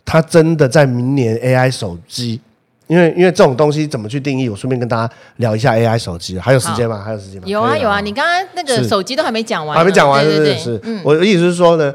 [0.03, 2.41] 他真的在明年 AI 手机，
[2.87, 4.49] 因为因为这种东西怎么去定义？
[4.49, 6.97] 我顺便跟大家聊一下 AI 手机，还有时间吗？
[6.97, 7.47] 好还有时间吗？
[7.47, 10.79] 有啊有啊，你刚刚那个手机都还没讲完，还没讲完，是是是。
[10.81, 11.93] 嗯、我的意思是说呢，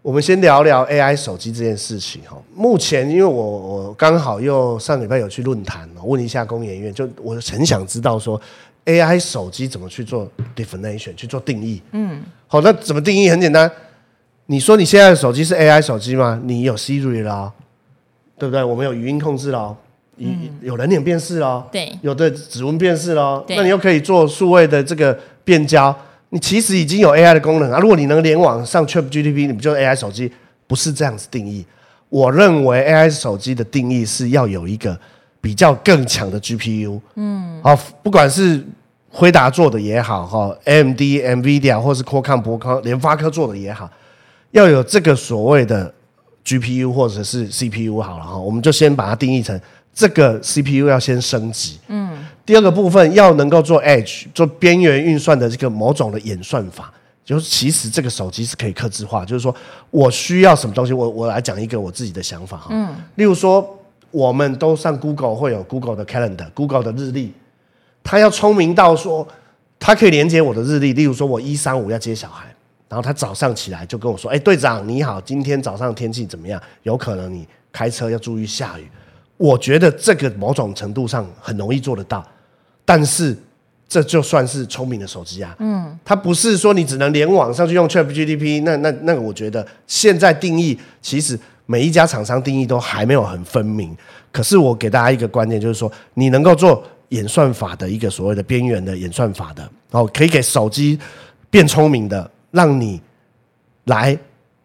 [0.00, 2.36] 我们先聊聊 AI 手机这件事情哈。
[2.54, 8.40] 目前因为我我刚好又上礼拜有去论坛，问一下工研院，就我很想知道说。
[8.86, 11.80] AI 手机怎么去做 definition 去做定义？
[11.92, 13.30] 嗯，好，那怎么定义？
[13.30, 13.70] 很简单，
[14.46, 16.40] 你说你现在的手机是 AI 手机吗？
[16.44, 17.50] 你有 Siri 啦，
[18.38, 18.62] 对不对？
[18.62, 19.74] 我们有语音控制了，
[20.18, 25.96] 嗯，有人脸辨识了，对，有的指纹辨识了，那你又可以做数位的这个变焦，
[26.28, 27.78] 你其实已经有 AI 的功能啊。
[27.78, 30.30] 如果你能联网上 ChatGPT，你不就 AI 手机？
[30.66, 31.64] 不是这样子定义。
[32.10, 34.98] 我认为 AI 手机的定义是要有一个。
[35.44, 38.64] 比较更强的 GPU，嗯，好，不管是
[39.10, 43.86] 辉达做的也好，哈，AMD、NVIDIA 或是 Qualcomm、博康、联发科做的也好，
[44.52, 45.92] 要有这个所谓的
[46.46, 49.60] GPU 或者是 CPU 好了哈，我们就先把它定义成
[49.92, 56.90] 这个 CPU 要先升级，嗯，第二个部分要能够做 Edge 做边缘运算的这个某种的演算法，
[57.22, 59.54] 就是其实这个手机是可以克制化，就是说
[59.90, 63.78] 我需要什么东西，我我来讲一个我自己的想法哈，嗯，例如说。
[64.14, 67.32] 我们都上 Google 会有 Google 的 Calendar，Google 的日历，
[68.04, 69.26] 它要聪明到说，
[69.80, 70.92] 它可以连接我的日历。
[70.92, 72.46] 例如说，我一三五要接小孩，
[72.88, 76.62] 然后他早上起来就跟我说：“哎，队长你好，今天早上天气怎么样？
[76.84, 78.88] 有可能你开车要注意下雨。”
[79.36, 82.24] 我觉得这个某种程度上很容易做得到，
[82.84, 83.36] 但是
[83.88, 85.56] 这就算是聪明的手机啊。
[85.58, 91.36] 嗯，它不是说你只能连网上去用 ChatGPT，那那那个我觉得现在定义其实。
[91.66, 93.96] 每一家厂商定义都还没有很分明。
[94.30, 100.98] 可是我给大家一个观念，就是说你能够做演算法的一个所谓的边缘的演算法的，哦，可以给手机
[101.50, 103.00] 变聪明的，让你
[103.84, 104.18] 来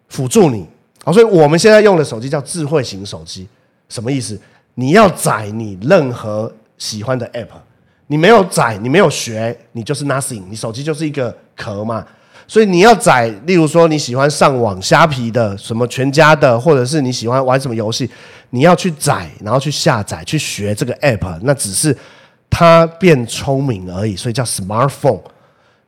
[0.07, 0.67] 辅助你。
[1.03, 3.47] 好，所以我们现在用的手机叫智慧型手机，
[3.87, 4.39] 什么意思？
[4.75, 7.47] 你要载你任何喜欢的 app，
[8.07, 12.05] 你没有载，你没有学，你就是 nothing，你手机就是一个壳嘛。
[12.49, 18.09] 所以你要载，例如说你喜欢上网虾皮的，什么全家的，或者是你喜欢玩什么游戏，
[18.49, 21.95] 你要去载，然后去下载，去学这个 app，那只是
[22.49, 25.21] 它变聪明而已，所以叫 smartphone。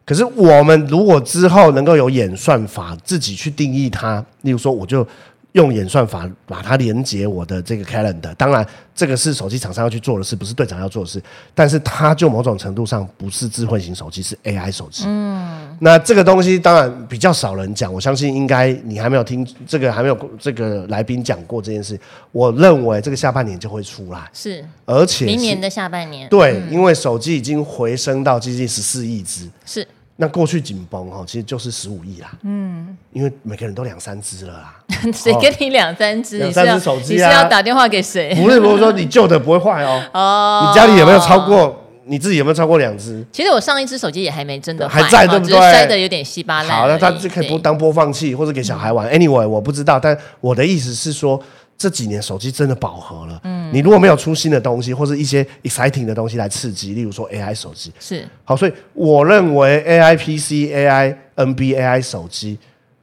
[0.06, 5.06] 可是我们如果之后能够有演算法，自己去定义它，例如说我就。
[5.54, 11.22] 用演算法把它连接我的这个 calendar，当然这个是手机厂商要去做的事，不是队长要做的事。
[11.54, 15.04] 但是它就某种程度上不是智慧型手机，是 AI 手机。
[15.08, 22.00] 嗯，那这个东西当然比较少人讲，我相信应该你还没有听这个，还没有这个来宾讲过这件事。
[22.32, 26.30] 我认为这个下半年就会出来，是，而且明年的下半年。
[26.30, 29.50] 对，因为手机已经回升到接近十四亿只。
[29.66, 29.86] 是。
[30.17, 32.32] 那过去紧绷哈，其实就是十五亿啦。
[32.43, 34.76] 嗯，因为每个人都两三只了啦。
[35.12, 36.38] 谁给你两三只？
[36.38, 37.28] 两三只手机啊？
[37.28, 38.36] 你是要打电话给谁？
[38.36, 40.04] 不是，不是说你旧的不会坏哦。
[40.13, 40.67] 哦。
[40.67, 41.78] 你家里有没有超过？
[42.04, 43.26] 你自己有没有超过两只？
[43.32, 45.56] 其实我上一只手机也还没真的还在，对不对？
[45.58, 46.78] 摔的有点稀巴烂。
[46.78, 49.10] 好，那它就可以不当播放器，或者给小孩玩。
[49.12, 51.41] Anyway，我不知道，但我的意思是说。
[51.82, 58.24] 这几年手机真的饱和了，嗯，你如果没有出新的东西，或者一些 exciting 的东西来刺激，例如说 AI 手机，是。
[58.44, 62.60] 好，所以我认为 AI PC、AI NB、AI 手机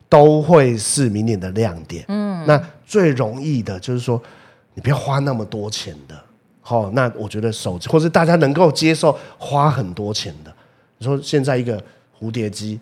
[0.09, 4.23] 都会是明年的亮点，嗯，那最容易的就是说，
[4.75, 6.15] 你不要花那么多钱的，
[6.61, 10.55] 好，那我觉得手机，或是大家能够接受花很多钱的，
[10.99, 11.83] 你说现在一个
[12.17, 12.79] 蝴蝶机。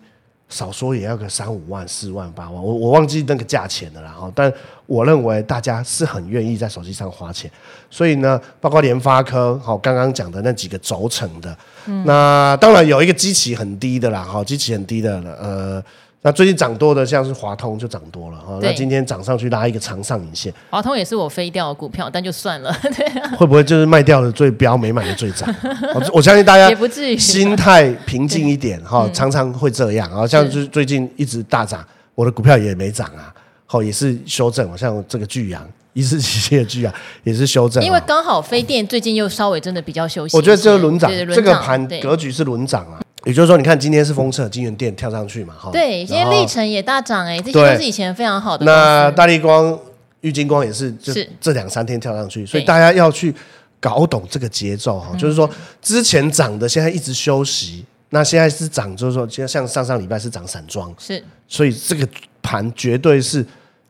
[0.49, 4.11] 少说也要个三五万、四万、八万，我我忘记那个价钱了啦。
[4.11, 4.51] 哈，但
[4.85, 7.51] 我认为大家是很愿意在手机上花钱，
[7.89, 15.83] 所以呢，包括联发科，好，刚刚讲的那几个轴承的，嗯、那当然有一个基期很低的啦，哈，基期很低的了，呃。
[16.23, 20.51] 那最近涨多的像是华通就涨多了哈，那今天涨上去拉一个长上影线。
[20.69, 22.73] 华通也是我飞掉的股票，但就算了。
[23.37, 25.47] 会不会就是卖掉的最标，没买的最涨？
[25.93, 30.27] 我 我相信大家也不至于心态平静一点哈， 常常会这样啊。
[30.27, 33.31] 像就是最近一直大涨，我的股票也没涨啊，
[33.65, 34.75] 好也是修正。
[34.77, 40.35] 像这个巨阳一四七七的巨阳也是修正，因为刚好飞电最近又稍微真的比较休息。
[40.35, 42.99] 我觉得这个轮涨，这个盘格局是轮涨啊。
[43.27, 45.69] 也就是说，你看今天是封测，金源店跳上去嘛，哈。
[45.69, 48.65] 对，今天力程也大涨哎、欸，这些都是以前非常好的。
[48.65, 49.77] 那大力光、
[50.21, 53.35] 玉晶光也是，就是这两三天跳上去，所以大家要去
[53.81, 55.13] 搞懂这个节奏哈。
[55.17, 55.49] 就是说，
[55.81, 62.07] 之前涨的现在一直休息，那现在是涨，就是说，像上上礼拜是涨散装，是，所以这个
[62.41, 63.45] 盘绝对是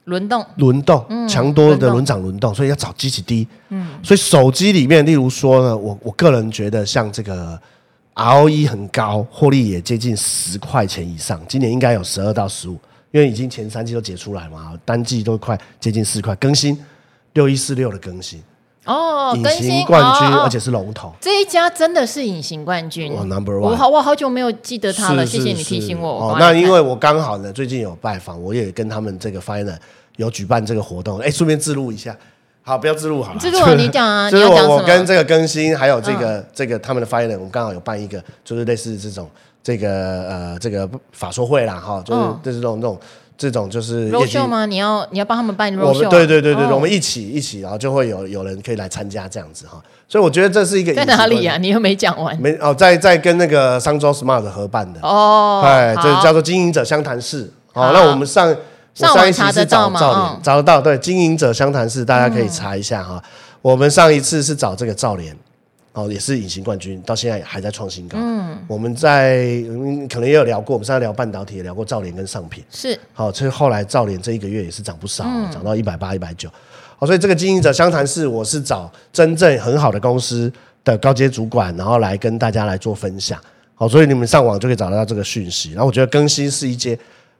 [0.05, 3.47] 轮动，轮动，强多的轮涨轮动，所以要找基期低。
[3.69, 7.61] 嗯，所以手机里面，例如说呢，我我个人觉得像这个。
[8.17, 12.73] ROE 很高，获利也接近十块钱以上，今年应该有十二到十五，
[13.11, 16.83] 因为已经前三季都结出来嘛，单季都快接近四块，更新
[17.33, 18.41] 六一四六的更新
[18.85, 26.09] 哦，隐形冠军，而且是龙头，这一家真的是隐形冠军，哦，Number One，我好我好久没有记得他了，谢谢你提醒我。
[26.09, 29.77] 哦，那因为我刚好呢，最近有拜访，我也跟他们这个 Final
[30.15, 32.17] 有举办这个活动，哎，顺便自录一下。
[32.67, 33.39] 好，不要自入好了。
[33.39, 39.29] 置入你讲啊， 就是我我跟这个更新，还有这个这个他们的发言人，我们刚好有办一个，就是类似这种
[39.63, 42.99] 这个呃这个法说会啦，哈，就是就是这种这种
[43.37, 44.09] 这种就是。
[44.09, 44.65] 优秀吗？
[44.65, 46.09] 你要你要帮他们办优秀？
[46.09, 49.81] 对对对对，我们一起一起，然后就会有有人可以来参加这样子哈。
[50.09, 50.93] 所以我觉得这是一个。
[50.93, 51.55] 在哪里啊？
[51.57, 52.37] 你又没讲完。
[52.37, 57.49] 没哦，在在跟那个商周 Smart 合办的哦，哎，这叫做经营者相谈室。
[57.71, 58.53] 好，那我们上。
[58.99, 63.21] 我上一次是找赵连，找得到，对，经营者湘潭市，大家可以查一下哈。
[63.23, 63.29] 嗯、
[63.61, 65.35] 我们上一次是找这个赵连，
[65.93, 68.17] 哦，也是隐形冠军，到现在还在创新高。
[68.19, 69.45] 嗯，我们在
[70.09, 72.63] 可能也有聊过，我们上次聊半导体，也聊过赵连跟上品。
[72.71, 76.49] 是，好，所以后来赵连这一个月也是涨不少，涨、嗯、到一百八、一百九。
[76.97, 80.51] 好，所以这个经营者湘潭市，我是找真正很好的公司
[80.83, 83.39] 的高阶主管，然后来跟大家来做分享。
[83.75, 85.73] 好，所以你们上网就可以找得到这个讯息。
[85.73, 86.97] 然后我觉得更新是一间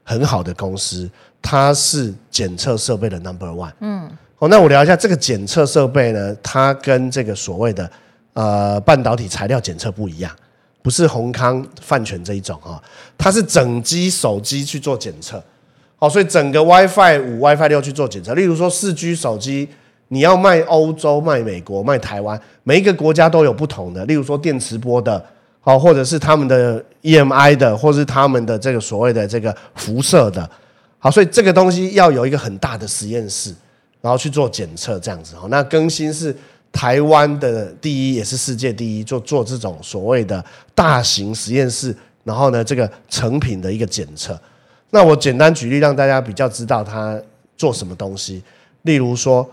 [0.08, 1.08] 很好的公司。
[1.40, 3.72] 它是检测设备的 number one。
[3.80, 7.88] 嗯，好，那我聊一下这个检测设备呢，它跟这个所谓的
[8.32, 10.32] 呃半导体材料检测不一样，
[10.82, 12.82] 不是宏康、泛全这一种啊，
[13.16, 15.42] 它是整机手机去做检测。
[15.96, 18.34] 好，所以整个 WiFi 五、WiFi 六去做检测。
[18.34, 19.68] 例如说四 G 手机，
[20.08, 24.04] 你要卖欧洲、卖美国、卖台湾，每一个国家都有不同的。
[24.06, 25.24] 例如说电磁波的，
[25.68, 30.48] 好，或者是他们的 EMI 的，或是他们的这个所谓的这个辐射的。
[30.98, 33.54] 好，所以这个东西要有一个很大的实验室，
[34.00, 35.34] 然后去做检测这样子。
[35.50, 36.34] 那更新是
[36.72, 40.42] 台湾的第一，也是世界第一，做做这种所谓的
[40.74, 44.40] 大型实验室，然后呢，这个成品的一个检测。
[44.88, 47.20] 那我简单举例，让大家比较知道它
[47.58, 48.42] 做什么东西。
[48.84, 49.46] 例如说，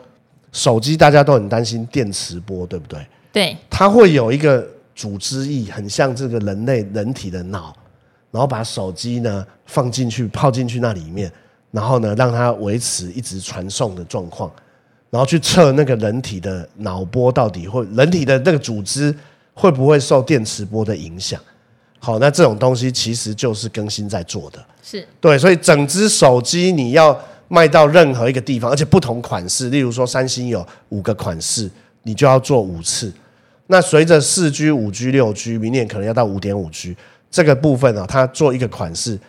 [0.54, 3.06] 手机大家都很担心电磁波，对不对？
[3.34, 3.58] 对。
[3.70, 7.76] 它会有一个组织液，很像这个人类人体的脑，
[8.32, 11.30] 然后把手机呢放进去，泡进去那里面，
[11.70, 14.50] 然后呢让它维持一直传送的状况，
[15.10, 19.14] 然后去测那个人体的脑波到底会，人体的那个组织
[19.54, 21.40] 会不会受电磁波的影响。
[22.00, 31.70] 好，那这种东西其实就是更新在做的，是对，所以整只手机你要卖到任何一个地方，而且不同款式，例如说三星有五个款式，
[32.04, 33.12] 你就要做五次。
[33.68, 36.96] 那随着四 G、五 G、六 G，明年可能要到五点五 G
[37.30, 39.20] 这个部分啊，它做一个款式，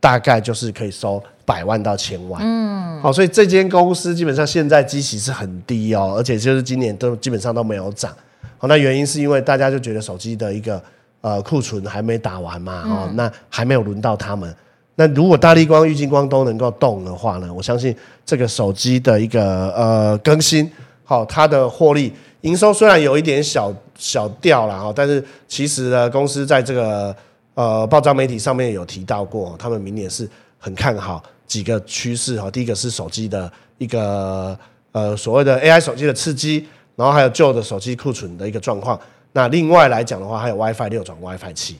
[0.00, 2.42] 大概就是可以收百万到千万。
[2.44, 8.12] 嗯，好，所以这间公司基本上现在基期是很低哦，而且就是今年都基本上都没有涨。
[8.58, 10.82] 好，那原因是因为大家就觉得手机的一个。
[11.24, 14.54] 呃，库存还没打完嘛，哦，那还没有轮到他们。
[14.94, 20.70] 那如果大立光、玉金光都能够动的话呢，我相信这个手机的一个呃更新，
[21.02, 22.12] 好，它的获利
[22.44, 27.16] 营收虽然有一点小小掉了哈，但是其实呢，公司在这个
[27.54, 30.28] 呃报章媒体上面有提到过，他们明年是
[30.58, 32.50] 很看好几个趋势哈。
[32.50, 34.58] 第一个是手机的一个
[34.92, 39.00] 呃所谓的 AI 手机的刺激，然后还有旧的手机库存的一个状况。
[39.32, 41.76] 那另外来讲的话，还有 WiFi 六转 WiFi 七，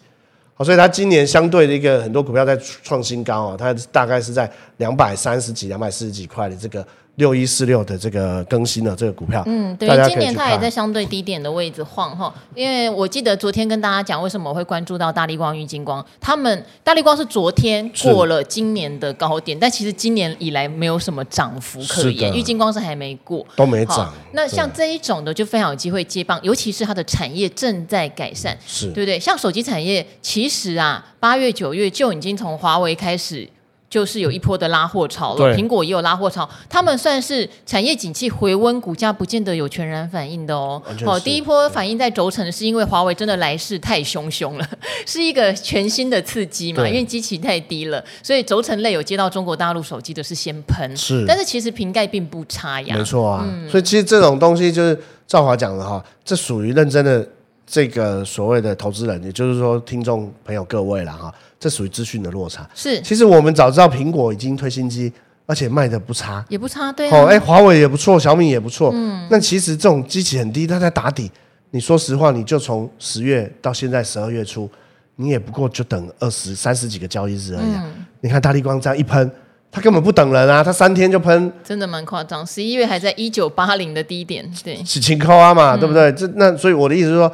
[0.55, 6.83] 好，所以它今年相对的一个很多股票在创新高啊，它大概是在两百三十几、两百四十几块的这个。
[7.16, 12.35] 六一四六的这个更新的这个股票，嗯，对，今年它也在相对低点的位置晃哈。
[12.57, 22.35] 因为我记得昨天跟大家讲，为什么我会关注到大力光、玉金光，他们大力光是昨天过了今年的高点，但其实今年以来没有什么涨幅可言。
[22.35, 24.12] 玉金光是还没过，都没涨。
[24.33, 29.20] 那像这一种的就非常有机会接棒，尤其是它的产业正在改善，是对不对？
[29.20, 33.48] 像手机产业，其实啊，八月九月就已经从华为开始。
[33.94, 40.83] 就是有一波的拉货潮了，苹果也有拉货潮，他们算是产业景气回温，股价不见得有全然反应的哦。
[41.07, 44.68] 哦，第一波反应在轴承，是因为华为真的来势太汹汹了，
[45.07, 57.24] 是一个全新的刺激嘛，因为基期太低了，所以轴承类有接到中国大陆手机的是先喷，是，但是其实瓶盖并不差呀，没错啊，嗯、所以其实这种东西就是赵华讲的哈，这属于认真的
[57.66, 61.33] 这个所谓的投资人，也就是说听众朋友各位了哈。
[61.59, 62.68] 这属于资讯的落差。
[62.74, 65.11] 是，其实我们早知道苹果已经推新机，
[65.46, 67.11] 而且卖的不差，也不差，对、啊。
[67.11, 68.90] 好、哦，哎，华为也不错，小米也不错。
[68.92, 69.27] 嗯。
[69.31, 71.31] 那其实这种机器很低，它在打底。
[71.70, 74.68] 你说实话，你就从十月到现在十二月初，
[75.16, 77.83] 你也不过就等二十三十几个交易日而已、啊。
[77.87, 78.05] 嗯。
[78.20, 79.31] 你看大力光这样一喷，
[79.72, 81.50] 它根本不等人啊，它三天就喷。
[81.64, 84.48] 真的蛮夸张，十一月还在一九八零的低点。
[84.62, 84.85] 对。
[84.85, 86.12] 是情况啊嘛，嗯、对不对？
[86.12, 87.33] 这那所以我的意思是说，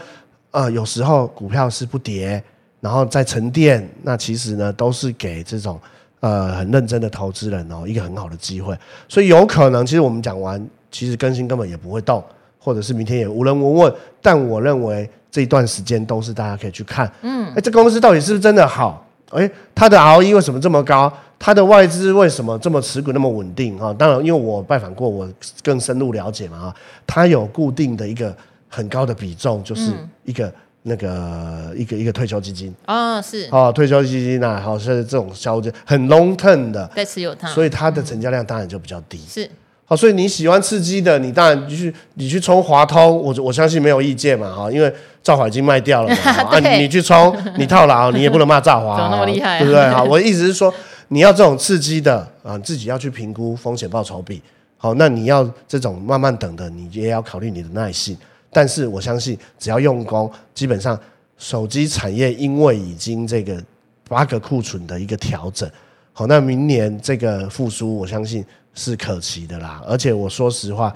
[0.51, 2.43] 呃，有时候股票是不跌。
[2.83, 5.79] 然后再沉淀，那其实呢都是给这种
[6.21, 8.75] 呃很认真的投资人哦一个很好的机会，
[9.07, 12.25] 所以有可能其实我们讲完，其实更新根本也不会动，
[12.59, 13.95] 或者是明天也无人问问。
[14.23, 19.07] 但我认为这一段时间都是大家可以去看，嗯，哎，这公司到底是不是真的好？
[19.29, 21.13] 哎，它的 ROE 为什么这么高？
[21.39, 23.93] 它的外资为什么这么持股那么稳定啊？
[23.93, 25.29] 当然，因为我拜访过，我
[25.63, 28.35] 更深入了解嘛啊，它有固定的一个
[28.71, 29.93] 很高的比重，就是
[30.25, 30.51] 一个。
[30.83, 39.19] 那个一个一个退休基金啊、哦，是哦，退休基金啊，好像是这种消息很 long term 的，在持有它，所以它的成交量当然就比较低。
[39.19, 39.51] 嗯、是
[39.85, 44.91] 好，所以你喜欢刺激的，你当然你去你去冲华通，我我相信没有意见嘛，哈，因为
[45.23, 49.87] 兆华已经卖掉了嘛， 啊，你去冲，你套牢， 你也不能骂兆华，怎么那么厉害、啊，对不对？
[49.93, 50.73] 好，我的意思是说，
[51.09, 54.41] 你要这种刺激的啊，自己要去评估风险报酬比，
[54.79, 58.17] 好，那你要这种慢慢等的，你也要考虑你的耐性。
[58.53, 60.99] 但是我相信，只要用功，基本上
[61.39, 63.63] 手机产业因为已经这个
[64.09, 65.71] 八个库存的一个调整，
[66.13, 69.81] 好，那明年这个复苏，我相信是可期的啦。
[69.87, 70.93] 而且我说实话，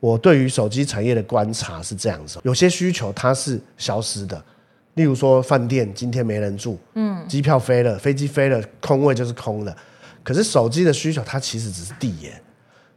[0.00, 4.44] 我对于手机产业的观察是这样子：有些需求它是消失的，
[4.94, 9.74] 例如说饭店今天没人住，嗯，机票飞了，飞机飞了，空位就是空的。
[10.22, 12.38] 可是手机的需求它其实只是递延，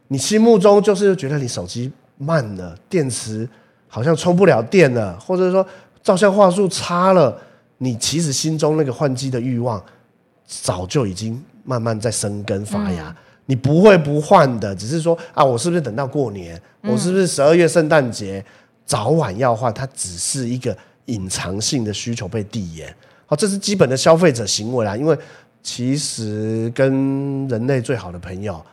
[0.08, 3.48] 你心目中就是觉得你手机慢了，电池。
[3.94, 5.66] 好像充不了电了，或者说
[6.02, 7.38] 照相画素差了，
[7.76, 9.84] 你其实心中那个换机的欲望
[10.46, 13.10] 早就已经慢慢在生根发芽。
[13.10, 16.56] 嗯、你不会不换的，只是说啊，我是不是等到过年？
[16.80, 18.42] 嗯、我是不是十二月圣诞节
[18.86, 19.70] 早晚要换？
[19.74, 20.74] 它只是一个
[21.04, 22.96] 隐藏性的需求被递延。
[23.26, 24.96] 好，这是基本的消费者行为啦。
[24.96, 25.14] 因为
[25.62, 28.64] 其实跟人类最好的朋友。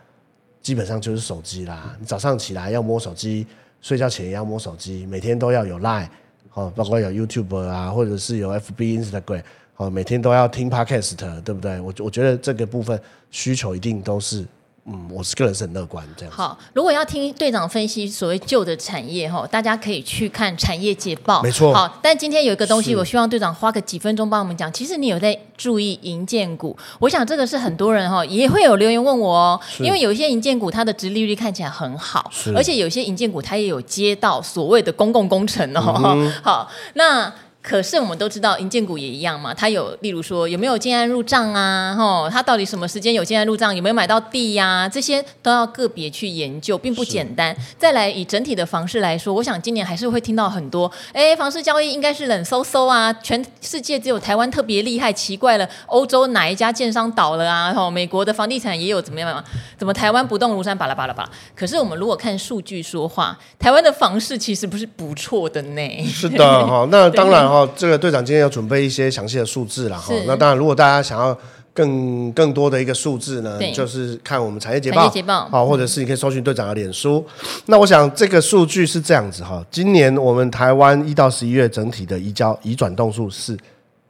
[0.61, 1.95] 基本上就是手机啦。
[1.99, 3.47] 你早上起来要摸手机，
[3.81, 6.07] 睡觉前也要摸手机，每天都要有 Line
[6.53, 9.43] 哦，包括有 YouTube 啊，或者是有 FB、Instagram
[9.77, 11.79] 哦，每天都要听 Podcast，对不对？
[11.79, 12.99] 我我觉得这个部分
[13.31, 14.45] 需求一定都是。
[14.85, 16.33] 嗯，我是个人是很乐观这样。
[16.33, 21.43] 好，如果要听队长分析所谓旧的产业哈，大家可以去看产业捷报。
[21.43, 21.73] 没错。
[21.73, 24.71] 好，但今天有一个东西，我希望队长花个几分钟帮我们讲。
[24.73, 36.01] 其实你有在注意银建股，我想这个是很多人哈也会有留言问我哦，因为有一些银建股它的殖利率看起来很好，而且有些银建股它也有接到所谓的公共工程哦。
[36.03, 37.31] 嗯、 好，那。
[37.69, 47.55] 可是我们都知道，银建股也一样嘛，它有，例如说有没有建案入账啊，吼，它到底什么时间有建案入账，有没有买到地呀、啊，这些都要个别去研究，并不简单。
[47.77, 57.71] 再来以整体的房市来说，我想今年还是会听到很多，哎，房市交易应该是冷飕飕啊，全世界只有台湾特别厉害，奇怪了，欧洲哪一家建商倒了啊？
[57.71, 59.43] 吼，美国的房地产也有怎么样啊？
[59.77, 61.29] 怎么台湾不动如山，巴拉巴拉巴拉？
[61.55, 66.03] 可是我们如果看数据说话，台湾的房市其实不是不错的呢。
[66.07, 67.47] 是的，哈，那当然。
[67.58, 70.13] 哦，这个队长今天要准备一些详细的数字了哈。
[70.25, 71.37] 那当然，如果大家想要
[71.73, 75.09] 更更多的一个数字呢，就是看我们产业捷报，
[75.49, 77.25] 好，或者是你可以搜寻队长的脸书。
[77.67, 83.57] 那我想这个数据是这样子哈，今年我们台湾一到十一月整体的移交移转动数是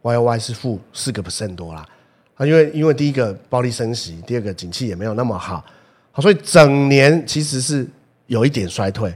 [0.01, 1.85] Y O Y 是负四个 percent 多啦
[2.35, 5.63] 啊，因为因为第一个暴力升息，第二个景气也没有那么好，
[6.11, 7.85] 好，所以整年其实是
[8.27, 9.13] 有一点衰退。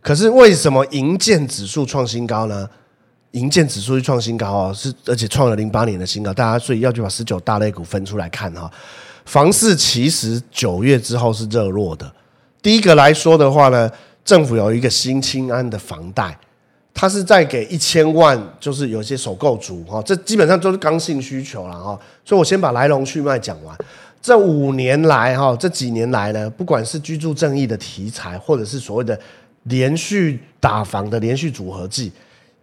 [0.00, 2.66] 可是为什么银建指数创新高呢？
[3.32, 8.70] 银建指数创新高哦，是而且创了零八年的新高，大家所以要去把十九大类股分出来看哈。
[9.24, 12.12] 房市其实九月之后是热络的。
[12.60, 13.88] 第一个来说的话呢，
[14.24, 16.36] 政府有一个新青安的房贷，
[16.92, 21.96] 它是在给一千万，就是有一些首购族哈，这基本上都是刚性需求了哈。
[22.24, 23.76] 所以我先把来龙去脉讲完。
[24.20, 29.18] 这五年来哈，这几年来呢，不管是居住正义的题材，或者是所谓的
[29.64, 32.10] 连续打房的连续组合计。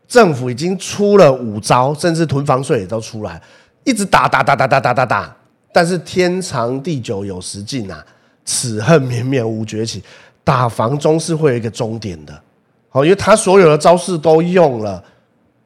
[0.08, 3.42] 政府已经出了五招，甚至囤房税也都出来，
[3.84, 5.36] 一直打打打打打打打打，
[5.74, 8.06] 但是天长地久有时尽啊，
[8.46, 10.02] 此恨绵绵无绝期，
[10.44, 12.42] 打房终是会有一个终点的。
[12.90, 15.04] 好，因为他所有的招式都用了，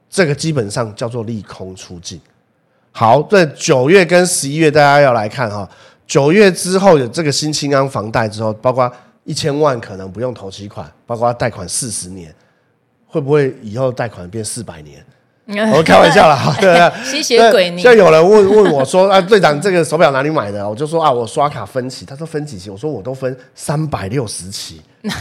[0.10, 2.20] 这个基本上叫做利空出尽。
[2.92, 5.70] 好，在九月跟十一月，大家要来看哈，
[6.08, 8.92] 九月之后有这个新青安房贷之后，包括
[9.24, 12.34] 一千万可能不用头期款，包括贷款四十年。
[13.12, 15.06] 会不会以后贷款变四百年？
[15.74, 17.76] 我 开玩笑啦， 对啊，吸血鬼！
[17.76, 24.82] 就有人问问我说：“啊，队长，这个手表哪里买的？”我就说：“啊，我刷卡分期。”他说：“分几期？”我说：“我都分三百六十期。”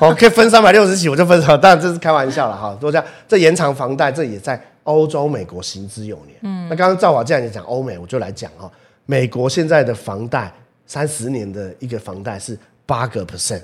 [0.00, 1.60] 我可以分三百六十期，我就分成。
[1.60, 2.74] 当然这是开玩笑了哈。
[2.80, 6.38] 都这样这延长房贷，这也在欧洲、美国行之有年。
[6.42, 8.70] 嗯，那刚刚赵华既然也讲欧美，我就来讲哈。
[9.04, 10.50] 美国现在的房贷
[10.86, 13.60] 三十年的一个房贷是八个 percent，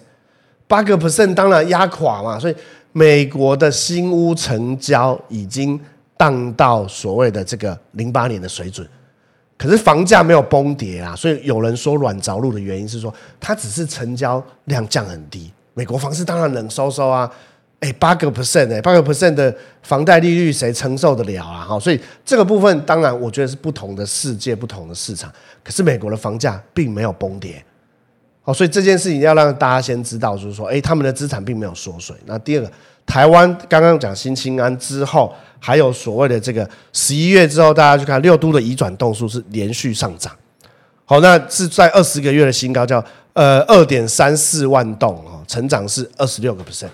[0.66, 2.54] 八个 percent 当然压垮嘛，所以。
[2.92, 5.78] 美国的新屋成交已经
[6.16, 8.86] 荡到所谓的这个零八年的水准，
[9.56, 15.50] 可是房价没有崩跌啊，所以有人说软着陆的原因是说它只是成交量降很低。
[15.74, 17.30] 美国房市当然冷飕飕啊，
[17.78, 21.64] 哎，八个 percent 哎，八个 percent 的房贷利率谁承受得了啊？
[21.64, 25.32] 哈，所以这个部分当然我觉得是不同的世界，不同的市场。
[25.62, 27.64] 可是美国的房价并没有崩跌。
[28.52, 32.16] 所以这件事情要让大家先知道，就是说，哎，他们的资产并没有缩水。
[32.26, 32.70] 那第二个，
[33.04, 40.34] 台湾刚刚讲新青安之后，还有所谓的这个十一月之后，大家去看六都的移转动数是连续上涨。
[41.04, 46.88] 好，那是在二十个月的新高，叫呃二点三四万栋哦，成长是二十六个 percent。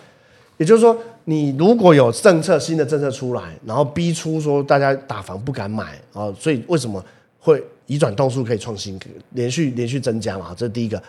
[0.57, 7.05] 也就是说，你如果有政策新的政策出来，然后逼出说大家打房不敢买啊，所以为什么
[7.39, 8.99] 会移转动数可以创新，
[9.33, 10.55] 连续连续增加嘛？
[10.57, 11.03] 这是第一个。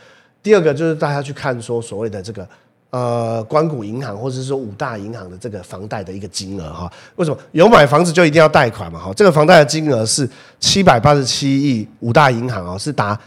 [0.48, 2.48] 第二个就是大家去看说所谓的这个
[2.90, 8.98] 呃，官股银行或者是说五大银行的这个房贷的一个金额哈，为什么有买房子就一定要贷款嘛？
[8.98, 10.28] 哈，这个房贷的金额是
[10.58, 13.20] 七百八十七亿，五大银行啊是达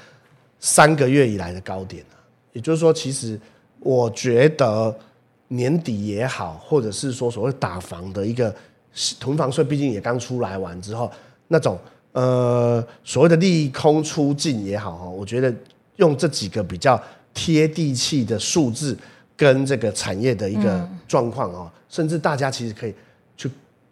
[0.60, 2.02] 三个月以来的高点。
[2.54, 3.38] 也就是说，其实
[3.80, 4.96] 我觉得
[5.48, 8.54] 年底也好，或者是说所谓打房的一个
[9.20, 11.12] 囤房税，毕竟也刚出来完之后，
[11.48, 11.78] 那种
[12.12, 15.54] 呃所谓的利空出尽也好哈，我觉得。
[16.01, 17.01] 用这几个比较
[17.32, 18.98] 贴地气的数字
[19.36, 22.94] 跟这个产业的一个状况哦，甚至大家其实可以
[23.36, 23.48] 去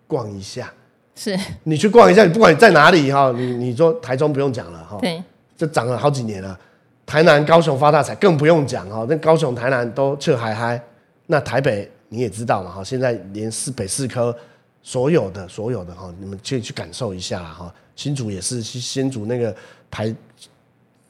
[0.07, 0.73] 逛一下。
[1.15, 5.23] 是，你去逛一下，你不管你在哪里哈，你你说台中不用讲了哈，对，
[5.57, 6.59] 这涨了好几年了。
[7.05, 10.81] 台南、高雄发大财更不用讲哈，那高雄、台南都撤嗨嗨。
[11.27, 14.35] 那台北你也知道嘛哈，现在连四北四科
[14.83, 17.73] 所有的所有的哈，你们去去感受一下哈。
[17.95, 19.55] 新竹也是新竹那个
[19.91, 20.15] 排。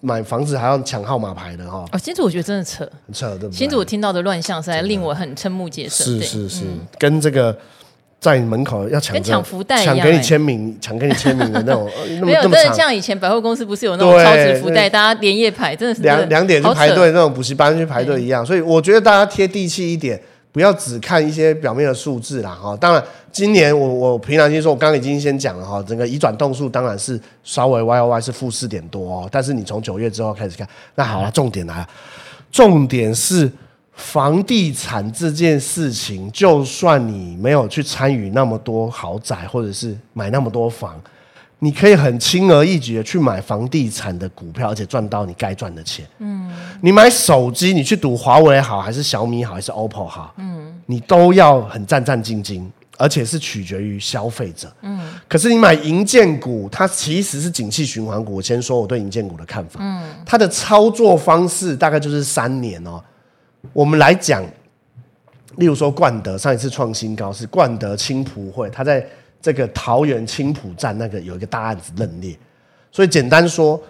[0.00, 1.84] 买房子还要抢号码牌的哈。
[1.92, 3.56] 哦，新竹我觉得真的扯，很扯对不对？
[3.56, 6.04] 新竹我听到的乱象实在令我很瞠目结舌。
[6.04, 7.56] 是是是，嗯、跟这个。
[8.20, 11.88] 在你门口要抢，跟抢福袋一样，抢给你签名，抢给你签名的那种。
[12.20, 18.44] 没有，真的像以前百货公司不是有那种超值福袋，大家连夜排，真的是两两点去排队那种补习班去排队一样。
[18.44, 20.20] 所以我觉得大家贴地气一点，
[20.52, 22.76] 不要只看一些表面的数字啦哈。
[22.76, 31.88] 当然，今年我我凭良心说，我刚刚已经先讲了哈，整个移转动数当然是稍微 Y O Y 是负四点多哦，但是你从九月之后开始看，那好了，重点来了，
[32.50, 33.50] 重点是。
[33.98, 40.94] 房地产这件事情，就算你没有去参与那么多豪宅，或者是买那么多房，
[41.60, 46.06] 你可以很轻而易举的去买房地产的股票，而且赚到你该赚的钱。
[46.18, 46.48] 嗯，
[46.80, 50.34] 你买手机，你去赌华为好，还是小米好，还是 OPPO 好？
[50.36, 52.64] 嗯，你都要很战战兢兢，
[52.96, 54.72] 而且是取决于消费者。
[54.82, 58.36] 嗯，可是你买银建股，它其实是景气循环股。
[58.36, 59.80] 我先说我对银建股的看法。
[59.82, 63.02] 嗯，它的操作方式大概就是三年哦。
[63.72, 64.44] 我们来讲，
[65.56, 69.04] 例如说冠德上一次创新高是冠德青浦会，它在
[69.40, 72.36] 这个桃园青浦站那个有一个大案子认列，
[72.90, 73.80] 所以简单说，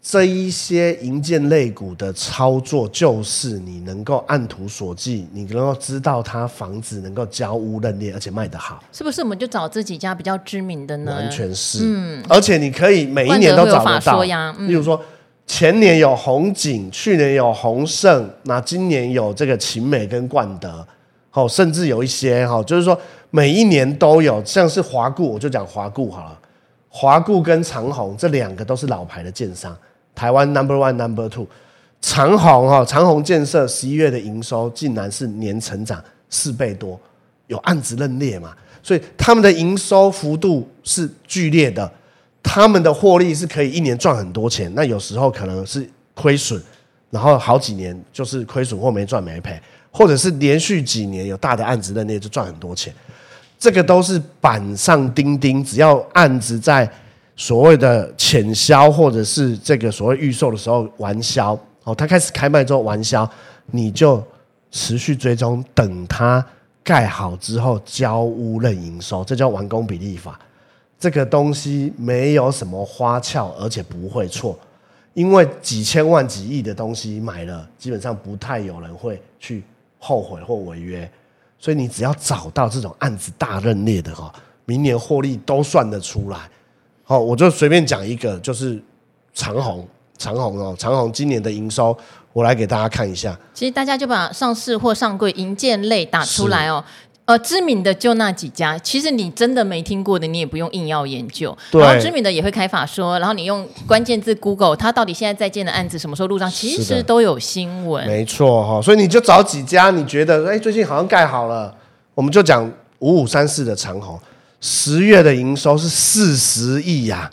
[0.00, 9.22] 这一些银建类股的操作就是你能够按图索骥，你能够知道它房子能够交屋认列，而且卖得好，是不是？
[9.22, 11.12] 我们就找这几家比较知名的呢？
[11.12, 14.24] 完全是，嗯，而且你可以每一年都找得到，
[14.58, 15.00] 嗯、例如说。
[15.44, 20.86] 前年有红景，去年有红盛，那今年有这个秦美跟冠德，
[21.34, 22.96] 好，甚至有一些哈，就是说
[23.30, 26.38] 每一年都有，像是华固，我就讲华固好了，
[26.90, 29.74] 华固跟长虹这两个都是老牌的建商，
[30.14, 31.46] 台湾 number one number two，
[32.02, 37.00] 长虹哈，长虹建设十一月的营收竟然是年成长四倍多，
[37.46, 41.90] 有案子认列嘛，所以他们的营收幅度是剧烈的。
[42.44, 46.60] 他们的获利是可以一年赚很多钱，那有时候可能是亏损，
[47.08, 49.58] 然后好几年就是亏损或没赚没赔，
[49.92, 52.92] 或者是连续几年有大的案子认列就赚很多钱，
[53.58, 55.62] 这个都是板上钉钉。
[55.62, 56.90] 只要案子在
[57.36, 63.28] 所谓的潜销或者是这个所谓预售的时候完销，哦，他开始开卖之后完销，
[63.66, 64.22] 你就
[64.70, 66.44] 持续追踪，等他
[66.82, 70.40] 盖好之后交屋认营收，这叫完工比例法。
[70.98, 74.56] 这个东西没有什么花俏，而且不会错，
[75.14, 79.64] 因为几千万、几亿的东西买了，基本上不太有人会去
[80.04, 81.08] 后悔或违约，
[81.60, 84.34] 所以你只要找到这种案子大认列的哈，
[84.64, 86.38] 明年获利都算得出来。
[87.04, 88.82] 好，我就随便讲一个，就是
[89.32, 89.86] 长虹，
[90.18, 91.96] 长虹哦，长虹今年的营收，
[92.32, 93.38] 我来给大家看一下。
[93.54, 96.84] 其实大家就把上市或上柜营建类打出来哦。
[97.24, 101.56] 呃，知名的就那几家，其实你真的没听过的，你也不用硬要研究。
[101.70, 101.80] 对。
[101.80, 108.04] 然后知名的也会开法说，然后你用关键字 Google，它到底现在在建的案子什么时候入账，其实都有新闻。
[108.08, 111.72] 没错哈，所以你就找几家，你觉得哎，最近好像盖好了，
[112.14, 112.68] 我们就讲
[112.98, 114.18] 五五三四的长虹，
[114.60, 117.30] 十月的营收是四十亿呀。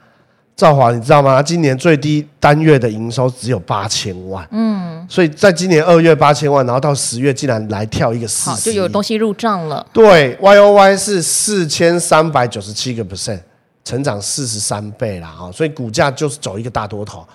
[0.60, 1.38] 兆华，你知道吗？
[1.38, 9.88] 他今年最低单月的营收只有八千万，嗯，所以在今年二月八千万，然后到十月竟然来跳一个四，就有东西入账了。
[9.94, 13.40] 对，Y O Y 是四千三百九十七个 percent，
[13.86, 15.30] 成长四十三倍啦。
[15.30, 17.26] 哈，所以股价就是走一个大多头。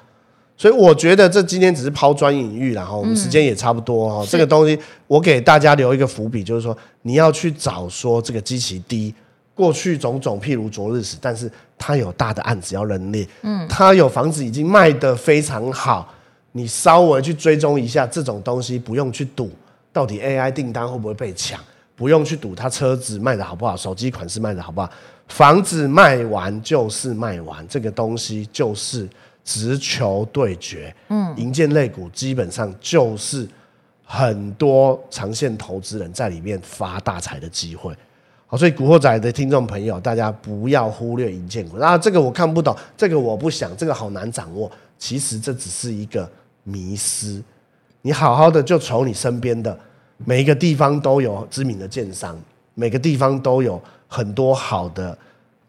[0.58, 4.28] 所以我觉得这今天只是抛砖引玉，然后我们时间也差不多哈。
[4.30, 9.14] 这个东西我给大家留一个伏笔，就是说你要去找说这个基期低。
[9.54, 16.12] 过去种种，譬如昨日死，但是他有大的案子要认列，嗯，他有房子已经卖得非常好，
[16.52, 19.50] 你稍微去追踪一下这种东西，不用去赌
[19.92, 21.60] 到底 AI 订单会不会被抢，
[21.94, 24.90] 不用去赌他车子卖得好不好，手机款式卖得好不好，
[25.28, 29.08] 房子卖完就是卖完，这个东西就是
[29.44, 33.48] 直球对决，嗯，银建类股基本上就是
[34.04, 37.94] 很多长线投资人在里面发大财的机会。
[38.46, 41.78] 好所以，古惑仔的听众朋友，大家不要忽略营建股。
[41.78, 44.70] 那这个我看不懂，这个我不想，这个好难掌握。
[44.98, 46.30] 其实这只是一个
[46.62, 47.42] 迷思。
[48.02, 49.76] 你好好的就瞅你身边的
[50.18, 52.38] 每一个地方都有知名的建商，
[52.74, 55.16] 每个地方都有很多好的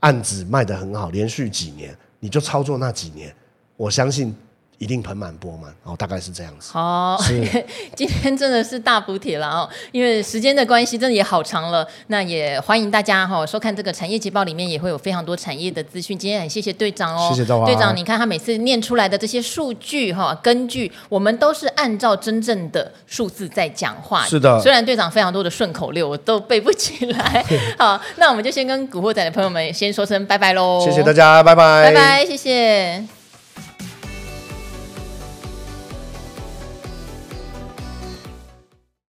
[0.01, 3.33] 案子卖得很好，连续几年你就操作那几年，
[3.77, 4.35] 我相信。
[4.77, 6.71] 一定盆满钵满，哦，大概是这样子。
[6.73, 7.17] 好，
[7.95, 11.87] 今天真的是大补帖了哦，因为时间的关系，真的也好长了。
[12.07, 16.17] 那也欢迎大家哈收看这个产业捷报，里面也会有非常多产业的资讯。
[16.17, 17.65] 今天很谢谢队长哦，谢谢赵华。
[17.65, 24.25] 队长，你看他每次念出来的这些数据哈，根据我们都是按照真正的数字在讲话。
[24.25, 27.45] 是的，虽然队长非常多的顺口溜我都背不起来。
[27.79, 30.81] 好，那我们就先跟古惑仔的朋友们先说声拜拜喽。
[30.83, 33.24] 谢谢大家，拜拜，拜拜，谢谢。